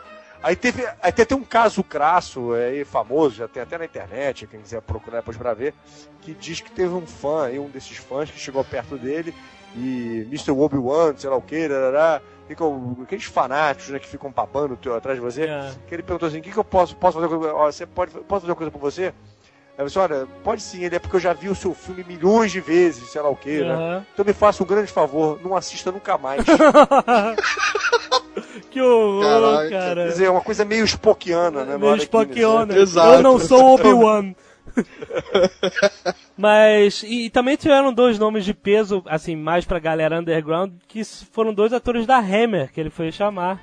[0.04, 0.07] É.
[0.42, 4.60] Aí teve até tem um caso crasso é, famoso, já tem até na internet, quem
[4.60, 5.74] quiser procurar depois pra ver,
[6.20, 9.34] que diz que teve um fã, aí, um desses fãs que chegou perto dele
[9.74, 10.52] e Mr.
[10.52, 11.68] Obi-Wan, sei lá o que,
[12.46, 15.74] ficam aqueles fanáticos né, que ficam papando teu- atrás de você, É.
[15.86, 18.40] que ele perguntou assim, o que, que eu posso, posso fazer, ó, você pode, posso
[18.40, 19.12] fazer uma coisa por você?
[19.78, 22.50] Aí você, olha, pode sim, ele é porque eu já vi o seu filme milhões
[22.50, 23.72] de vezes, sei lá o que, né?
[23.72, 24.06] Aham.
[24.12, 26.42] Então me faça um grande favor, não assista nunca mais.
[28.70, 29.68] Que horror, Caraca.
[29.68, 30.08] Quer cara.
[30.08, 31.78] dizer, é uma coisa meio Spockiana, né?
[31.78, 32.74] Meio Spockiana.
[32.74, 32.80] Né?
[32.82, 33.14] Exato.
[33.14, 34.34] Eu não sou Obi-Wan.
[36.36, 41.02] Mas, e, e também tiveram dois nomes de peso, assim, mais pra galera underground, que
[41.04, 43.60] foram dois atores da Hammer, que ele foi chamar.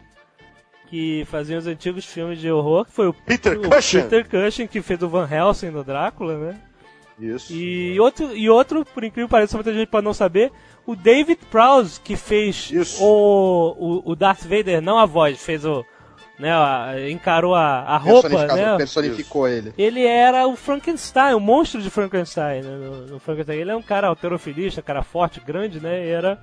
[0.88, 4.02] Que faziam os antigos filmes de horror, que foi o Peter o Cushing.
[4.04, 6.60] Peter Cushing, que fez o Van Helsing no Drácula, né?
[7.20, 7.54] Isso.
[7.54, 10.52] E outro, e outro, por incrível que pareça, muita gente pode não saber,
[10.86, 13.04] o David Prowse, que fez Isso.
[13.04, 15.84] o, o, o Darth Vader, não a voz, fez o.
[16.38, 18.76] Né, a- encarou a, a roupa, né?
[18.76, 19.74] personificou ele.
[19.78, 22.76] Ele era o Frankenstein, o monstro de Frankenstein, né?
[22.76, 23.58] No, no Frankenstein.
[23.60, 26.06] Ele é um cara alterofilista, cara forte, grande, né?
[26.06, 26.38] E era.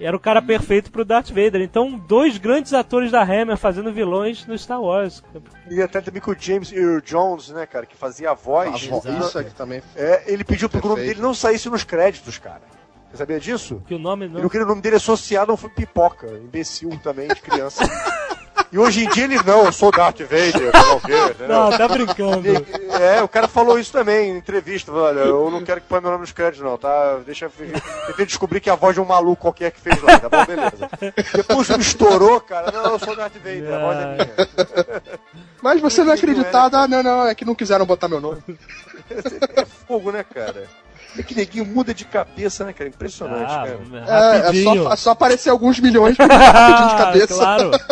[0.00, 1.60] Era o cara perfeito pro Darth Vader.
[1.60, 5.22] Então, dois grandes atores da Hammer fazendo vilões no Star Wars.
[5.70, 8.68] E até também com o James Earl Jones, né, cara, que fazia a voz.
[8.68, 9.82] A vo- Isso aqui também.
[9.96, 12.62] É, ele pediu pro que o nome dele não saísse nos créditos, cara.
[13.10, 13.82] Você sabia disso?
[13.86, 14.42] Que o nome Ele não.
[14.42, 17.82] não queria o nome dele associado a um filme pipoca, imbecil também, de criança.
[18.72, 21.48] e hoje em dia ele não, eu sou Darth Vader, sei lá o quê, entendeu?
[21.48, 22.48] Não, tá brincando.
[22.48, 24.90] E- É, o cara falou isso também em entrevista.
[24.92, 27.18] Olha, eu não quero que ponha meu nome nos créditos, não, tá?
[27.24, 27.50] Deixa eu
[28.06, 30.44] tentei descobrir que é a voz de um maluco qualquer que fez lá, tá bom?
[30.44, 30.90] Beleza.
[31.34, 35.02] Depois que estourou, cara, não, eu sou Darth Vader, a voz é minha.
[35.62, 38.42] Mas você não é acreditado, ah, não, não, é que não quiseram botar meu nome.
[39.56, 40.64] É fogo, né, cara?
[41.16, 42.88] É que neguinho muda de cabeça, né, cara?
[42.90, 43.78] Impressionante, Ah, cara.
[44.34, 44.84] É, é rapidinho.
[44.84, 47.34] só, é só aparecer alguns milhões pra de cabeça.
[47.34, 47.70] claro.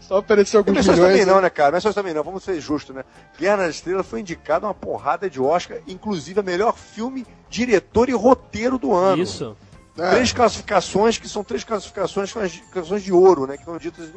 [0.00, 1.20] Só aparecer Não é alguns só isso milhões.
[1.20, 1.72] também não, né, cara?
[1.72, 3.04] Não é só isso também não, vamos ser justos, né?
[3.38, 8.08] Guerra nas Estrelas foi indicado a uma porrada de Oscar, inclusive a melhor filme, diretor
[8.08, 9.22] e roteiro do ano.
[9.22, 9.56] Isso.
[9.98, 10.10] É.
[10.10, 13.58] Três classificações que são três classificações, são as classificações de ouro, né?
[13.58, 14.08] Que são ditas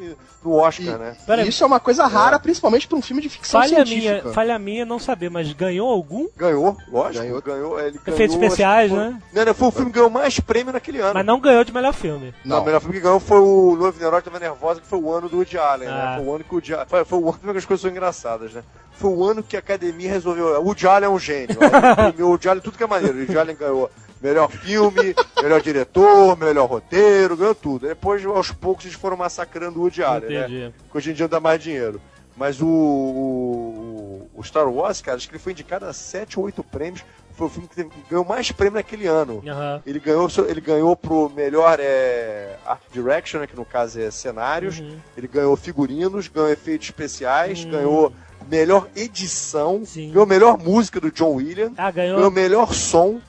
[0.44, 1.18] no Oscar, E- né?
[1.26, 1.50] Pera aí.
[1.50, 4.22] Isso é uma coisa rara, principalmente pra um filme de ficção Falha científica.
[4.22, 6.28] minha, falha minha não saber, mas ganhou algum?
[6.38, 7.24] Ganhou, lógico.
[7.26, 7.42] Ganhou.
[7.42, 7.80] Ganhou.
[7.80, 9.22] ele ganhou Efeitos que especiais, foi- né?
[9.34, 11.14] Não, não, foi o filme que ganhou mais prêmio naquele ano.
[11.14, 12.34] Mas não ganhou de melhor filme.
[12.46, 12.64] Não, Não.
[12.64, 15.28] o melhor filme que ganhou foi o Noivo Nerói Tava Nervosa, que foi o ano
[15.28, 15.92] do Woody Allen, Ah.
[15.92, 16.16] né?
[16.18, 16.86] Foi o ano que o Woody Allen...
[16.88, 18.64] Foi, foi o ano que as coisas são engraçadas, né?
[18.94, 20.58] Foi o ano que a academia resolveu...
[20.62, 21.58] O Woody Allen é um gênio.
[21.58, 23.18] Premiou O Woody Allen, tudo que é maneiro.
[23.18, 23.92] O Woody Allen ganhou
[24.22, 27.88] melhor filme, melhor diretor, melhor roteiro, ganhou tudo.
[27.88, 30.40] Depois, aos poucos, eles foram massacrando o Woody Allen, né?
[30.48, 30.74] Entendi.
[30.92, 32.02] que hoje em dia dá mais dinheiro.
[32.38, 36.46] Mas o, o, o Star Wars, cara, acho que ele foi indicado a 7 ou
[36.46, 37.04] 8 prêmios.
[37.34, 39.44] Foi o filme que ganhou mais prêmio naquele ano.
[39.46, 39.82] Aham.
[39.86, 44.80] Ele ganhou, ele ganhou pro melhor é, Art Direction, né, que no caso é cenários.
[44.80, 44.98] Uhum.
[45.18, 47.72] Ele ganhou figurinos, ganhou efeitos especiais, Hum.
[47.72, 48.14] ganhou
[48.50, 50.12] melhor edição, Sim.
[50.12, 52.32] ganhou melhor música do John Williams, Ah, ganhou ganhou.
[52.32, 53.20] melhor som.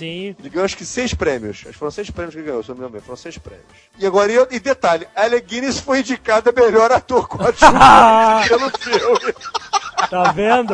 [0.00, 0.34] Sim.
[0.38, 1.58] Ele ganhou acho que seis prêmios.
[1.58, 3.02] Acho que foram seis prêmios que ele ganhou, se eu me engano.
[3.02, 3.66] Foram seis prêmios.
[3.98, 9.34] E agora, e, e detalhe, Alec Guinness foi indicado a melhor ator coadjuvante pelo filme.
[10.08, 10.72] Tá vendo?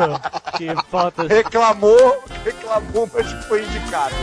[0.55, 1.27] Que falta.
[1.27, 4.15] Reclamou, reclamou, mas foi indicado.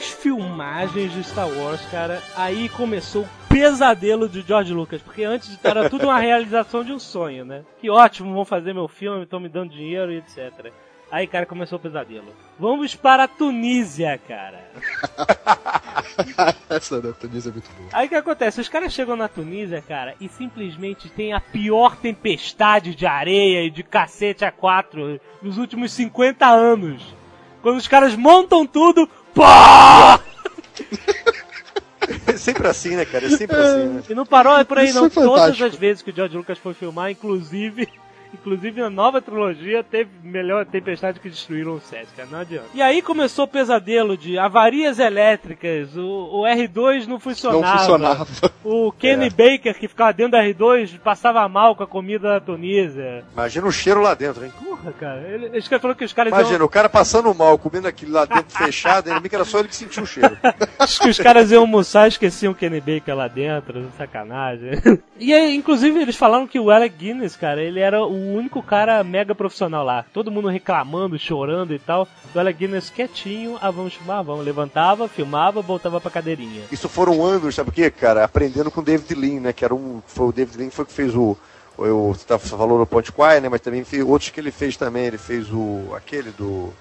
[0.00, 5.62] As filmagens de Star Wars, cara, aí começou o pesadelo de George Lucas, porque antes
[5.62, 7.64] era tudo uma realização de um sonho, né?
[7.78, 10.72] Que ótimo, vão fazer meu filme, estão me dando dinheiro e etc.
[11.10, 12.34] Aí, cara, começou o pesadelo.
[12.58, 14.70] Vamos para a Tunísia, cara.
[16.70, 17.90] Essa da Tunísia é muito boa.
[17.92, 18.58] Aí o que acontece?
[18.58, 23.70] Os caras chegam na Tunísia, cara, e simplesmente tem a pior tempestade de areia e
[23.70, 27.20] de cacete a quatro nos últimos 50 anos.
[27.62, 30.20] Quando os caras montam tudo, pá!
[32.26, 33.26] É sempre assim, né, cara?
[33.26, 34.02] É sempre assim, né?
[34.08, 35.10] E não parou é por aí Isso não.
[35.10, 37.88] foi Todas as vezes que o George Lucas foi filmar, inclusive.
[38.32, 42.28] Inclusive na nova trilogia teve melhor tempestade que destruíram o cara.
[42.30, 42.66] Não adianta.
[42.74, 47.60] E aí começou o pesadelo de avarias elétricas, o, o R2 não funcionava.
[47.60, 48.26] Não funcionava.
[48.64, 53.24] O Kenny Baker, que ficava dentro da R2, passava mal com a comida da Tunísia.
[53.32, 54.52] Imagina o cheiro lá dentro, hein?
[54.62, 55.20] Porra, cara.
[55.28, 58.24] Ele, eles falaram que os caras Imagina, iam, o cara passando mal, comendo aquilo lá
[58.24, 60.36] dentro fechado, ainda bem que era só ele que sentiu o cheiro.
[60.78, 64.70] acho que os caras iam almoçar e esqueciam o Kenny Baker lá dentro, sacanagem.
[65.22, 69.02] E aí, inclusive, eles falaram que o Alec Guinness, cara, ele era o único cara
[69.04, 70.04] mega profissional lá.
[70.12, 72.06] Todo mundo reclamando, chorando e tal.
[72.34, 74.44] O Alec Guinness quietinho, ah, vamos filmar, vamos.
[74.44, 76.62] Levantava, filmava, voltava pra cadeirinha.
[76.70, 78.24] Isso foram anos, sabe o quê, cara?
[78.24, 79.52] Aprendendo com o David Lean, né?
[79.52, 80.02] Que era um.
[80.06, 81.36] Foi o David Lean foi o que fez o.
[81.78, 83.48] o você tá- você falou no Ponte Quai, né?
[83.48, 85.04] Mas também fez outros que ele fez também.
[85.06, 85.92] Ele fez o.
[85.94, 86.72] aquele do.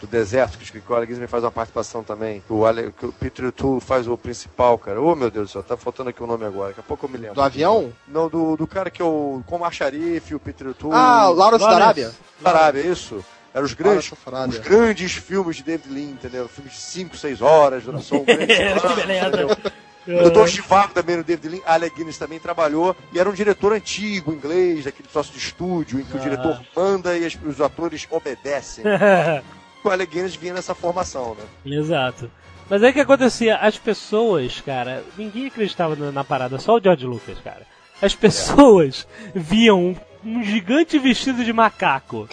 [0.00, 2.42] Do deserto, que o Alex me faz uma participação também.
[2.48, 5.00] O, Ale, que o Peter O'Toole faz o principal, cara.
[5.00, 6.68] Ô meu Deus do céu, tá faltando aqui o nome agora.
[6.68, 7.34] Daqui a pouco eu me lembro.
[7.34, 7.92] Do avião?
[8.06, 9.42] Não, do, do cara que é o.
[9.46, 10.94] Com o Sharif, o Peter O'Toole.
[10.94, 12.12] Ah, o Lawrence da Arábia?
[12.40, 13.24] da Arábia, isso.
[13.54, 14.12] Eram os grandes,
[14.48, 16.46] os grandes filmes de David Lean, entendeu?
[16.46, 18.18] Filmes de 5, 6 horas, duração.
[18.20, 19.58] um grande que beleza.
[20.06, 20.46] o Dr.
[20.46, 24.86] Chivago também no David Lean, Alec Guinness também trabalhou e era um diretor antigo, inglês,
[24.86, 26.22] aquele sócio de estúdio, em que o Ah.
[26.22, 28.84] diretor manda e os atores obedecem.
[29.88, 31.76] o Alec Guinness vinha nessa formação, né?
[31.76, 32.30] Exato.
[32.68, 33.56] Mas aí o que acontecia?
[33.56, 37.62] As pessoas, cara, ninguém acreditava na, na parada, só o George Lucas, cara.
[38.02, 42.28] As pessoas viam um, um gigante vestido de macaco,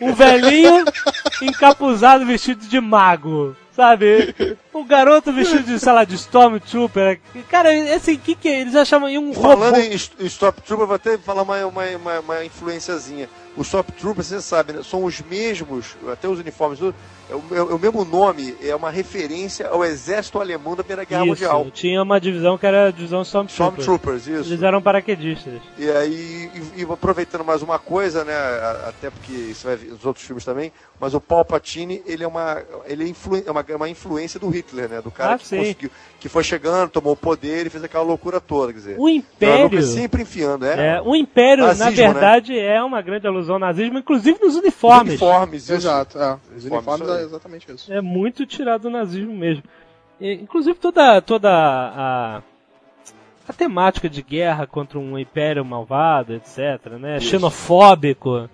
[0.00, 0.84] um velhinho
[1.42, 4.34] encapuzado vestido de mago, sabe?
[4.74, 7.18] Um garoto vestido de, sei lá, de Stormtrooper.
[7.48, 8.60] Cara, assim, o que que é?
[8.60, 9.78] Eles achavam um Falando robô.
[9.78, 13.28] em, em Stop Trooper, vou até falar uma, uma, uma, uma influenciazinha.
[13.60, 16.94] Os Stop Troopers, você sabe, né, são os mesmos, até os uniformes, tudo,
[17.28, 21.26] é o, é o mesmo nome, é uma referência ao exército alemão da Primeira Guerra
[21.26, 21.62] Mundial.
[21.62, 23.80] Isso, tinha uma divisão que era a divisão Stormtrooper.
[23.80, 24.50] Stormtroopers, isso.
[24.50, 25.60] Eles eram paraquedistas.
[25.76, 28.34] E aí, e, e aproveitando mais uma coisa, né,
[28.88, 32.62] até porque isso vai vir nos outros filmes também, mas o Palpatine, ele é uma,
[32.84, 35.00] ele é influ, é uma, é uma influência do Hitler, né?
[35.00, 35.56] Do cara Ah, que sim.
[35.56, 35.90] conseguiu,
[36.20, 38.96] que foi chegando, tomou o poder e fez aquela loucura toda, quer dizer.
[38.98, 39.82] O Império.
[39.82, 40.96] Sempre enfiando, é.
[40.96, 41.96] É, o Império, Nazismo, na né?
[41.96, 45.12] verdade, é uma grande alusão ao nazismo, inclusive nos uniformes.
[45.12, 45.72] Uniformes, isso.
[45.72, 46.38] Exato, é.
[46.54, 47.90] Os Uniformes, é exatamente isso.
[47.90, 49.62] É muito tirado do nazismo mesmo.
[50.20, 52.42] E, inclusive toda, toda a,
[53.48, 57.16] a temática de guerra contra um império malvado, etc, né?
[57.16, 57.28] Isso.
[57.28, 58.50] Xenofóbico,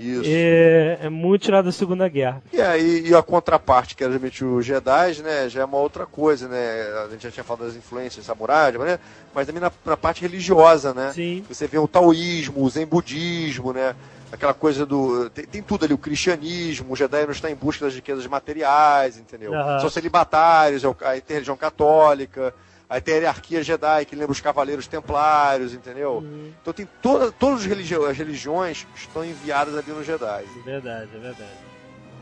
[0.00, 0.22] Isso.
[0.26, 2.42] é, é muito tirado da Segunda Guerra.
[2.52, 6.06] E aí, e a contraparte, que era realmente os Jedi, né, já é uma outra
[6.06, 6.56] coisa, né?
[7.04, 8.98] A gente já tinha falado das influências samurais, né?
[9.34, 11.12] Mas também na, na parte religiosa, né?
[11.14, 11.44] Sim.
[11.48, 13.94] Você vê o taoísmo, o zen budismo, né?
[14.32, 15.28] Aquela coisa do.
[15.30, 19.18] Tem, tem tudo ali, o cristianismo, o Jedi não está em busca das riquezas materiais,
[19.18, 19.52] entendeu?
[19.54, 19.80] Aham.
[19.80, 22.54] São celibatários, é o- a religião católica,
[22.90, 26.14] aí tem a hierarquia Jedi, que lembra os cavaleiros templários, entendeu?
[26.18, 26.50] Uhum.
[26.60, 30.44] Então tem toda, todas as religi- as religiões estão enviadas ali no Jedi.
[30.44, 31.50] É verdade, é verdade.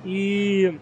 [0.04, 0.74] E.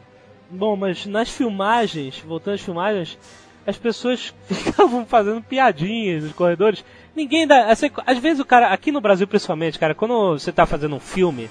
[0.50, 3.18] Bom, mas nas filmagens, voltando às filmagens,
[3.66, 6.84] as pessoas ficavam fazendo piadinhas nos corredores.
[7.14, 7.66] Ninguém dá.
[7.70, 11.00] assim, às vezes o cara, aqui no Brasil principalmente, cara, quando você tá fazendo um
[11.00, 11.50] filme,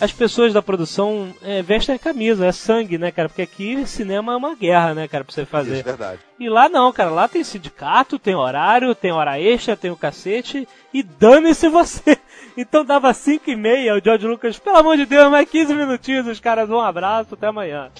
[0.00, 3.28] as pessoas da produção é, vestem a camisa, é sangue, né, cara?
[3.28, 5.72] Porque aqui cinema é uma guerra, né, cara, pra você fazer.
[5.72, 6.20] Isso é verdade.
[6.38, 7.10] E lá não, cara.
[7.10, 10.68] Lá tem sindicato, tem horário, tem hora extra, tem o cacete.
[10.92, 12.18] E dane-se você.
[12.56, 16.28] Então dava 5 e meia, o George Lucas, pelo amor de Deus, mais 15 minutinhos,
[16.28, 17.90] os caras, um abraço, até amanhã.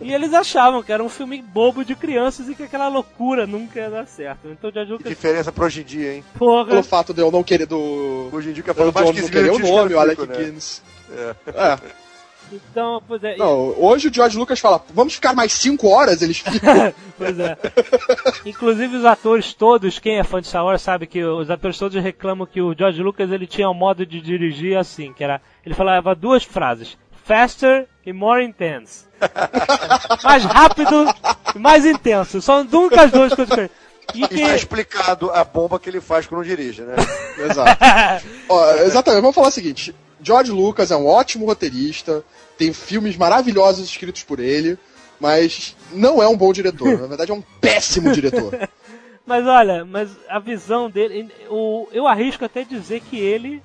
[0.00, 3.80] E eles achavam que era um filme bobo de crianças e que aquela loucura nunca
[3.80, 4.48] ia dar certo.
[4.48, 6.24] Então o George Que Lucas, diferença pra hoje em dia, hein?
[6.38, 6.66] porra.
[6.66, 8.28] Pelo fato de eu não querer do.
[8.32, 10.26] Hoje em dia que eu falo mais 15 não querer o nome, que o Alec
[10.26, 10.36] né?
[10.36, 10.82] Guinness.
[11.10, 11.34] É.
[11.48, 12.04] É.
[12.52, 13.36] Então, pois é.
[13.36, 16.92] Não, hoje o George Lucas fala, vamos ficar mais 5 horas, eles ficam.
[17.16, 17.56] Pois é.
[18.44, 22.00] Inclusive os atores todos, quem é fã de Star Wars sabe que os atores todos
[22.02, 25.74] reclamam que o George Lucas ele tinha um modo de dirigir assim, que era ele
[25.74, 29.04] falava duas frases: faster e more intense.
[30.22, 31.06] mais rápido
[31.54, 32.40] e mais intenso.
[32.40, 33.70] São nunca as duas coisas.
[34.14, 36.94] E E que tá explicado a bomba que ele faz quando dirige, né?
[37.50, 38.26] Exato.
[38.48, 42.22] Ó, exatamente, vamos falar o seguinte: George Lucas é um ótimo roteirista,
[42.58, 44.78] tem filmes maravilhosos escritos por ele,
[45.18, 47.00] mas não é um bom diretor.
[47.00, 48.52] Na verdade, é um péssimo diretor.
[49.26, 53.62] Mas olha, mas a visão dele, o, eu arrisco até dizer que ele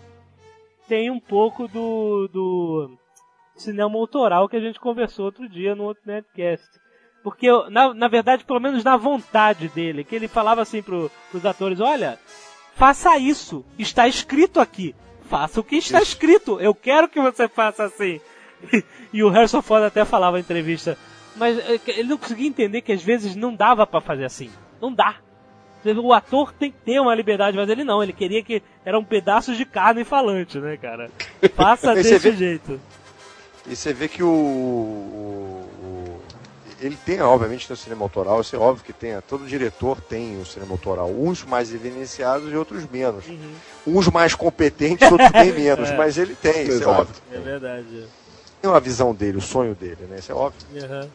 [0.88, 2.98] tem um pouco do, do
[3.62, 6.68] cinema autoral que a gente conversou outro dia no outro netcast.
[7.24, 11.12] Porque, eu- na, na verdade, pelo menos na vontade dele, que ele falava assim pro,
[11.32, 12.18] pros atores, olha,
[12.76, 14.96] faça isso, está escrito aqui.
[15.30, 18.20] Faça o que está escrito, eu quero que você faça assim.
[19.14, 20.96] E o Harrison Ford até falava em entrevista,
[21.36, 24.52] mas é, ele não conseguia entender que às vezes não dava pra fazer assim.
[24.82, 25.16] Não dá.
[26.04, 29.56] O ator tem que ter uma liberdade, mas ele não, ele queria que eram pedaços
[29.58, 31.10] de carne falante, né, cara?
[31.56, 32.80] Faça desse vê- jeito.
[33.68, 36.22] E você vê que o, o- o-
[36.82, 40.40] ele tem, obviamente, tem o cinema autoral, isso é óbvio que tem, todo diretor tem
[40.40, 43.26] o cinema autoral, uns mais evidenciados e outros menos.
[43.86, 45.98] Uns mais competentes, outros bem menos, É.
[45.98, 47.16] mas ele tem, isso é óbvio.
[47.32, 48.06] É verdade.
[48.62, 50.20] Tem uma visão dele, o sonho dele, né?
[50.20, 50.62] Isso é óbvio.
[50.84, 51.08] Aham.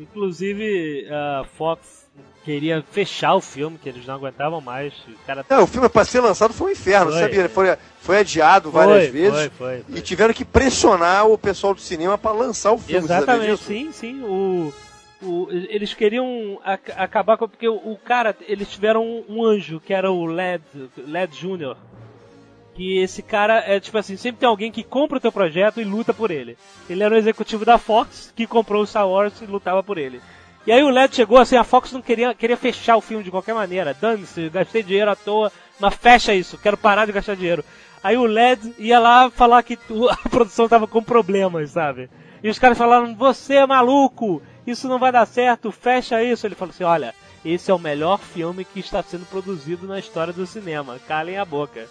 [0.00, 2.01] Inclusive, a Fox
[2.44, 4.92] queria fechar o filme, que eles não aguentavam mais.
[5.08, 7.20] O cara Não, o filme para ser lançado foi um inferno, Foi.
[7.20, 7.48] sabia?
[7.48, 12.18] Foi, foi adiado várias Foi, vezes foi, e tiveram que pressionar o pessoal do cinema
[12.18, 13.04] para lançar o filme.
[13.04, 14.22] Exatamente, sim, sim.
[14.24, 14.72] O,
[15.22, 17.48] o- eles queriam ac- acabar com.
[17.48, 20.62] Porque o, o cara, eles tiveram um, um anjo, que era o Led,
[20.96, 21.76] Led Jr.
[22.74, 25.84] Que esse cara é tipo assim: sempre tem alguém que compra o teu projeto e
[25.84, 26.56] luta por ele.
[26.88, 30.20] Ele era o executivo da Fox, que comprou o Star Wars e lutava por ele.
[30.66, 33.30] E aí o Led chegou assim: a Fox não queria, queria fechar o filme de
[33.30, 33.94] qualquer maneira.
[33.98, 35.50] Dane-se, gastei dinheiro à toa,
[35.80, 37.64] mas fecha isso, quero parar de gastar dinheiro.
[38.02, 39.78] Aí o Led ia lá falar que
[40.24, 42.08] a produção tava com problemas, sabe?
[42.42, 46.46] E os caras falaram: Você é maluco, isso não vai dar certo, fecha isso.
[46.46, 50.32] Ele falou assim: Olha, esse é o melhor filme que está sendo produzido na história
[50.32, 51.86] do cinema, calem a boca.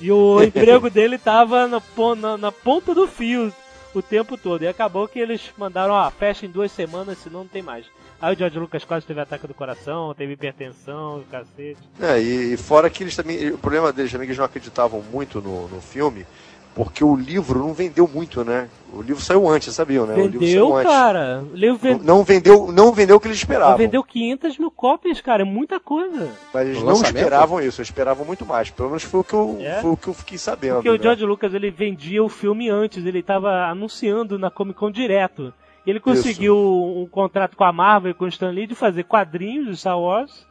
[0.00, 1.82] E o emprego dele tava na,
[2.16, 3.52] na- na ponta do fio
[3.94, 4.62] o tempo todo.
[4.62, 7.84] E acabou que eles mandaram: Ó, fecha em duas semanas, senão não tem mais.
[8.20, 11.78] Aí o George Lucas quase teve ataque do coração, teve hipertensão, cacete.
[12.00, 13.50] É, e, e fora que eles também.
[13.50, 16.26] O problema deles também é que eles não acreditavam muito no, no filme,
[16.74, 18.68] porque o livro não vendeu muito, né?
[18.92, 20.14] O livro saiu antes, sabiam, né?
[20.14, 20.92] o livro vendeu, saiu antes.
[20.92, 21.44] cara.
[21.52, 23.76] O livro Não, ven- não vendeu, não vendeu o que eles esperavam.
[23.76, 25.42] vendeu 500 mil cópias, cara.
[25.42, 26.28] É muita coisa.
[26.52, 28.68] Mas eles não esperavam isso, eles esperavam muito mais.
[28.70, 29.80] Pelo menos foi o que eu, É?
[29.80, 30.74] foi o que eu fiquei sabendo.
[30.76, 31.02] Porque o né?
[31.02, 35.52] George Lucas ele vendia o filme antes, ele estava anunciando na Comic Con direto.
[35.86, 39.66] Ele conseguiu um contrato com a Marvel e com o Stan Lee de fazer quadrinhos
[39.68, 40.46] de Star Wars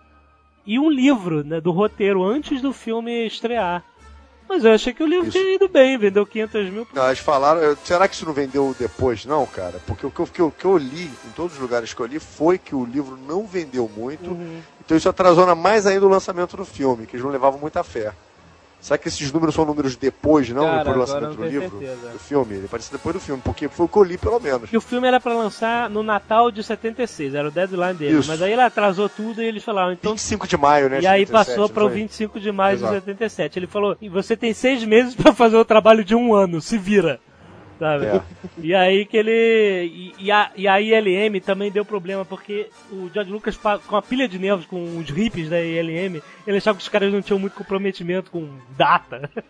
[0.66, 3.84] e um livro né, do roteiro antes do filme estrear.
[4.50, 5.38] Mas eu achei que o livro Isso.
[5.38, 6.88] tinha ido bem, vendeu 500 mil.
[7.06, 9.26] Eles falaram, será que isso não vendeu depois?
[9.26, 11.94] Não, cara, porque o que eu, que eu- que eu li, em todos os lugares
[11.94, 14.62] que eu li, foi que o livro não vendeu muito, Uhum.
[14.80, 18.14] então isso atrasou mais ainda o lançamento do filme, que eles não levavam muita fé.
[18.80, 20.64] Será que esses números são números depois, não?
[20.64, 21.80] Cara, depois do lançamento do livro?
[21.80, 22.10] certeza.
[22.10, 22.56] Do filme?
[22.56, 24.72] Ele ser depois do filme, porque foi o que eu li, pelo menos.
[24.72, 28.20] E o filme era pra lançar no Natal de 76, era o deadline dele.
[28.20, 28.30] Isso.
[28.30, 31.02] Mas aí ele atrasou tudo e eles falaram, então 25 de maio, né?
[31.02, 31.98] E aí 77, passou para o foi?
[31.98, 32.94] 25 de maio Exato.
[32.94, 33.60] de 77.
[33.60, 36.78] Ele falou: e você tem seis meses para fazer o trabalho de um ano, se
[36.78, 37.20] vira.
[37.80, 38.06] Sabe?
[38.06, 38.22] É.
[38.58, 39.86] E aí que ele.
[39.86, 44.02] E, e a, e a ILM também deu problema, porque o George Lucas, com a
[44.02, 47.40] pilha de nervos com os hippies da ILM, ele achava que os caras não tinham
[47.40, 49.30] muito comprometimento com data.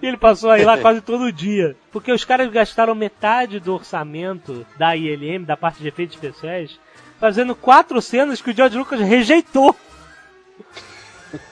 [0.00, 1.76] E ele passou aí lá quase todo dia.
[1.90, 6.78] Porque os caras gastaram metade do orçamento da ILM, da parte de efeitos especiais,
[7.18, 9.74] fazendo quatro cenas que o George Lucas rejeitou.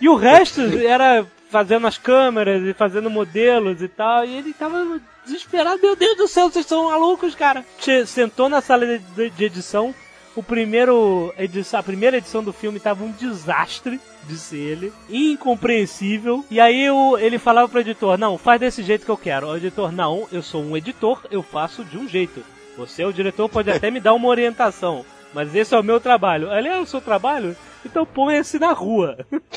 [0.01, 4.25] E o resto era fazendo as câmeras e fazendo modelos e tal.
[4.25, 5.81] E ele tava desesperado.
[5.83, 7.65] Meu Deus do céu, vocês são malucos, cara.
[8.07, 9.95] Sentou na sala de, de- edição.
[10.35, 14.93] O primeiro edição, a primeira edição do filme tava um desastre, disse ele.
[15.09, 16.45] Incompreensível.
[16.51, 19.47] E aí o- ele falava pro editor, não, faz desse jeito que eu quero.
[19.49, 22.43] O editor, não, eu sou um editor, eu faço de um jeito.
[22.77, 25.05] Você, o diretor, pode até me dar uma orientação.
[25.33, 26.53] Mas esse é o meu trabalho.
[26.53, 27.57] Ele é o seu trabalho?
[27.85, 29.17] Então ponha-se na rua.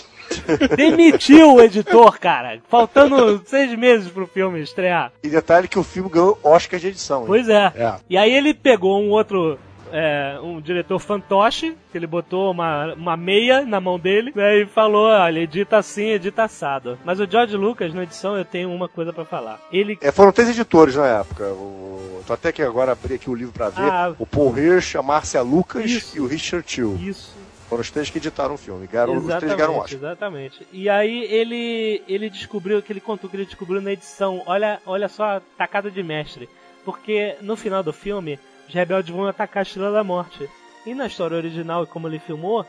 [0.75, 2.59] Demitiu o editor, cara.
[2.69, 5.11] Faltando seis meses pro filme estrear.
[5.23, 7.25] E detalhe que o filme ganhou Oscar de edição.
[7.25, 7.71] Pois é.
[7.75, 7.95] É.
[8.09, 9.57] E aí ele pegou um outro.
[9.91, 14.65] é, um diretor fantoche, que ele botou uma, uma meia na mão dele, né, e
[14.67, 16.95] falou, olha, edita assim, edita assado.
[17.03, 19.59] Mas o George Lucas, na edição, eu tenho uma coisa pra falar.
[19.71, 21.43] Ele É, foram três editores na época.
[21.45, 23.81] O, tô até que agora abri aqui o livro pra ver.
[23.91, 24.13] Ah.
[24.19, 26.15] o Paul Hirsch, a Márcia Lucas Isso.
[26.17, 26.95] e o Richard Till.
[27.01, 27.35] Isso.
[27.69, 28.87] Foram os três que editaram o filme.
[28.87, 29.97] Ganharam, os três ganharam Exatamente, Oscar.
[29.99, 30.67] exatamente.
[30.73, 34.41] E aí ele ele descobriu que ele contou que ele descobriu na edição.
[34.47, 36.49] Olha, olha só a tacada de mestre.
[36.83, 40.49] Porque no final do filme, os rebeldes vão atacar a Estrela da Morte.
[40.83, 42.65] E na história original e como ele filmou,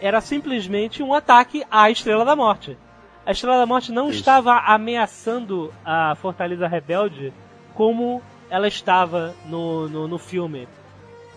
[0.00, 2.78] era simplesmente um ataque à Estrela da Morte.
[3.26, 4.20] A Estrela da Morte não Isso.
[4.20, 7.32] estava ameaçando a Fortaleza Rebelde
[7.74, 10.68] como ela estava no, no, no filme.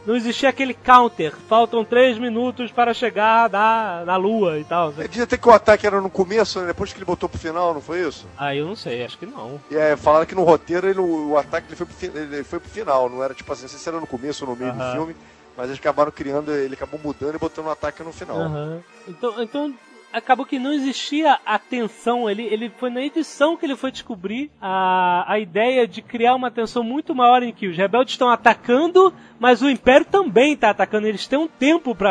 [0.08, 4.94] Não existia aquele counter, faltam três minutos para chegar na, na lua e tal.
[4.98, 6.68] É, Diz até que o ataque era no começo, né?
[6.68, 8.26] depois que ele botou pro final, não foi isso?
[8.38, 9.60] Ah, eu não sei, acho que não.
[9.70, 12.70] E é, falaram que no roteiro ele- o, ataque ele foi, pro, ele foi pro
[12.70, 14.80] final, não era tipo assim, não sei se era no começo ou no meio do
[14.94, 15.14] filme,
[15.58, 18.38] mas eles acabaram criando, ele acabou mudando e botando o ataque no final.
[18.40, 18.80] Aham.
[19.10, 19.74] Então, então
[20.12, 22.30] acabou que não existia a tensão.
[22.30, 26.50] Ele, ele foi na edição que ele foi descobrir a, a ideia de criar uma
[26.50, 31.08] tensão muito maior em que os rebeldes estão atacando, mas o Império também está atacando.
[31.08, 32.10] Eles têm um tempo para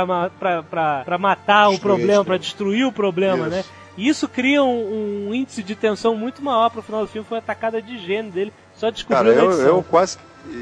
[1.18, 2.24] matar o Destruir, problema, destruir.
[2.26, 3.56] para destruir o problema, Isso.
[3.56, 3.64] né?
[3.96, 7.26] E isso cria um, um índice de tensão muito maior pro final do filme.
[7.26, 8.52] Foi a atacada de gênio dele.
[8.74, 10.18] Só descobriu Cara, eu, eu quase.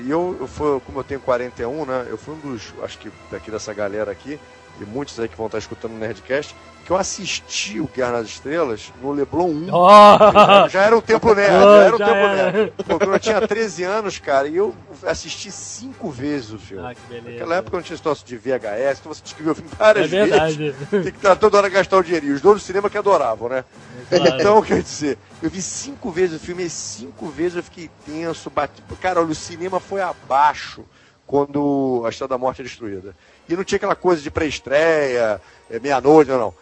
[0.06, 2.06] Eu, eu fui, como eu tenho 41, né?
[2.08, 4.38] Eu fui um dos, acho que daqui dessa galera aqui,
[4.80, 6.54] e muitos aí que vão estar escutando o Nerdcast,
[6.84, 9.70] que eu assisti o Guerra nas Estrelas no Leblon 1.
[9.72, 10.68] Oh!
[10.68, 12.52] Já era o Templo Nerd, Oh, já era o já Templo era.
[12.52, 12.72] Nerd.
[12.86, 16.86] Pô, eu tinha 13 anos, cara, e eu assisti cinco vezes o filme.
[16.86, 17.30] Ah, que beleza.
[17.30, 20.56] Naquela época não tinha situação de VHS, então você descreveu o filme várias É verdade.
[20.56, 20.88] vezes.
[20.90, 22.34] Tem que estar toda hora gastar o dinheirinho.
[22.34, 23.64] Os donos do cinema que adoravam, né?
[24.10, 24.26] Claro.
[24.38, 28.50] Então, quer dizer, eu vi cinco vezes o filme e cinco vezes eu fiquei tenso,
[28.50, 28.82] bati.
[29.00, 30.84] Cara, olha, o cinema foi abaixo
[31.26, 33.16] quando a Estrela da Morte é destruída.
[33.48, 35.40] E não tinha aquela coisa de pré-estreia,
[35.70, 36.54] é, meia-noite, não, não.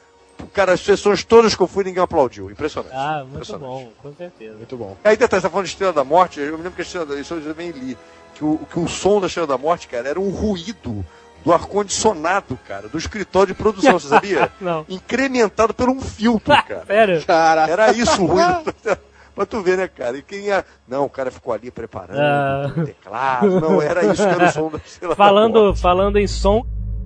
[0.52, 2.50] Cara, as sessões todas que eu fui, ninguém aplaudiu.
[2.50, 2.92] Impressionante.
[2.94, 3.68] Ah, muito Impressionante.
[3.68, 4.56] bom, com certeza.
[4.56, 4.96] Muito bom.
[5.04, 7.06] Aí detalhe, você tá falando de Estrela da Morte, eu me lembro que a Estrela
[7.06, 7.96] da isso eu também li,
[8.34, 11.04] que o, que o som da Estrela da Morte, cara, era um ruído
[11.44, 14.50] do ar-condicionado, cara, do escritório de produção, você sabia?
[14.60, 14.84] Não.
[14.88, 16.84] Incrementado por um filtro, cara.
[16.86, 17.24] Sério?
[17.24, 18.74] Cara, Era isso o ruído.
[19.34, 20.18] Pra tu ver, né, cara?
[20.18, 20.64] E quem ia...
[20.86, 22.70] Não, o cara ficou ali preparando Ah.
[22.76, 23.60] o teclado.
[23.60, 25.80] Não, era isso que era o som da Estrela da Falando, Morte.
[25.80, 26.64] falando em som,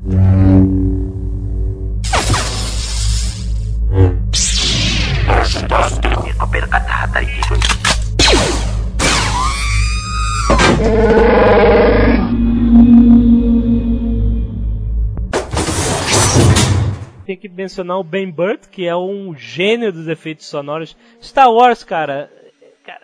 [0.09, 0.19] tem
[17.49, 20.97] que mencionar o Ben Burt, que é um gênio dos efeitos sonoros.
[21.23, 22.31] Star Wars, cara,
[22.85, 23.01] cara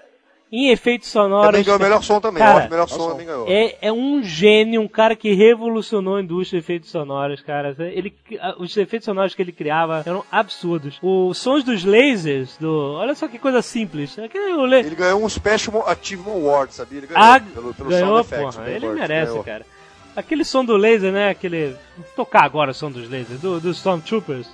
[0.50, 1.46] em efeitos sonoros.
[1.46, 2.42] Também ganhou o melhor som também.
[2.42, 3.16] Cara, o melhor som som.
[3.16, 3.46] ganhou.
[3.48, 7.74] É, é um gênio, um cara que revolucionou a indústria de efeitos sonoros, cara.
[7.78, 8.12] Ele,
[8.58, 10.98] os efeitos sonoros que ele criava eram absurdos.
[11.02, 14.14] Os sons dos lasers, do, olha só que coisa simples.
[14.16, 16.98] Le- Ele ganhou um Special Achievement Award, sabia?
[16.98, 18.56] Ele ganhou ah, pelo, pelo ganhou, Sound Effects.
[18.56, 18.70] porra.
[18.70, 19.44] Ele Burt, merece, ganhou.
[19.44, 19.66] cara.
[20.14, 21.30] Aquele som do laser, né?
[21.30, 21.76] Aquele.
[21.96, 24.46] Vou tocar agora o som dos lasers, do, dos Stormtroopers.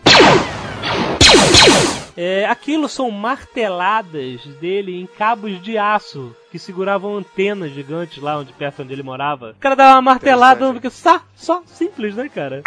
[2.16, 8.52] É, aquilo são marteladas dele em cabos de aço que seguravam antenas gigantes lá onde
[8.52, 9.50] perto onde ele morava.
[9.50, 12.62] O cara dava uma martelada, porque só, só simples, né, cara?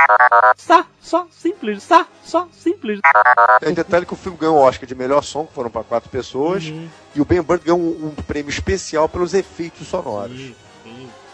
[0.56, 3.02] Só, só simples, só, só simples.
[3.60, 6.10] Tem detalhe que o filme ganhou o Oscar de melhor som, que foram para quatro
[6.10, 6.88] pessoas, Uhum.
[7.16, 10.52] e o Ben Burtt ganhou um, um prêmio especial pelos efeitos sonoros.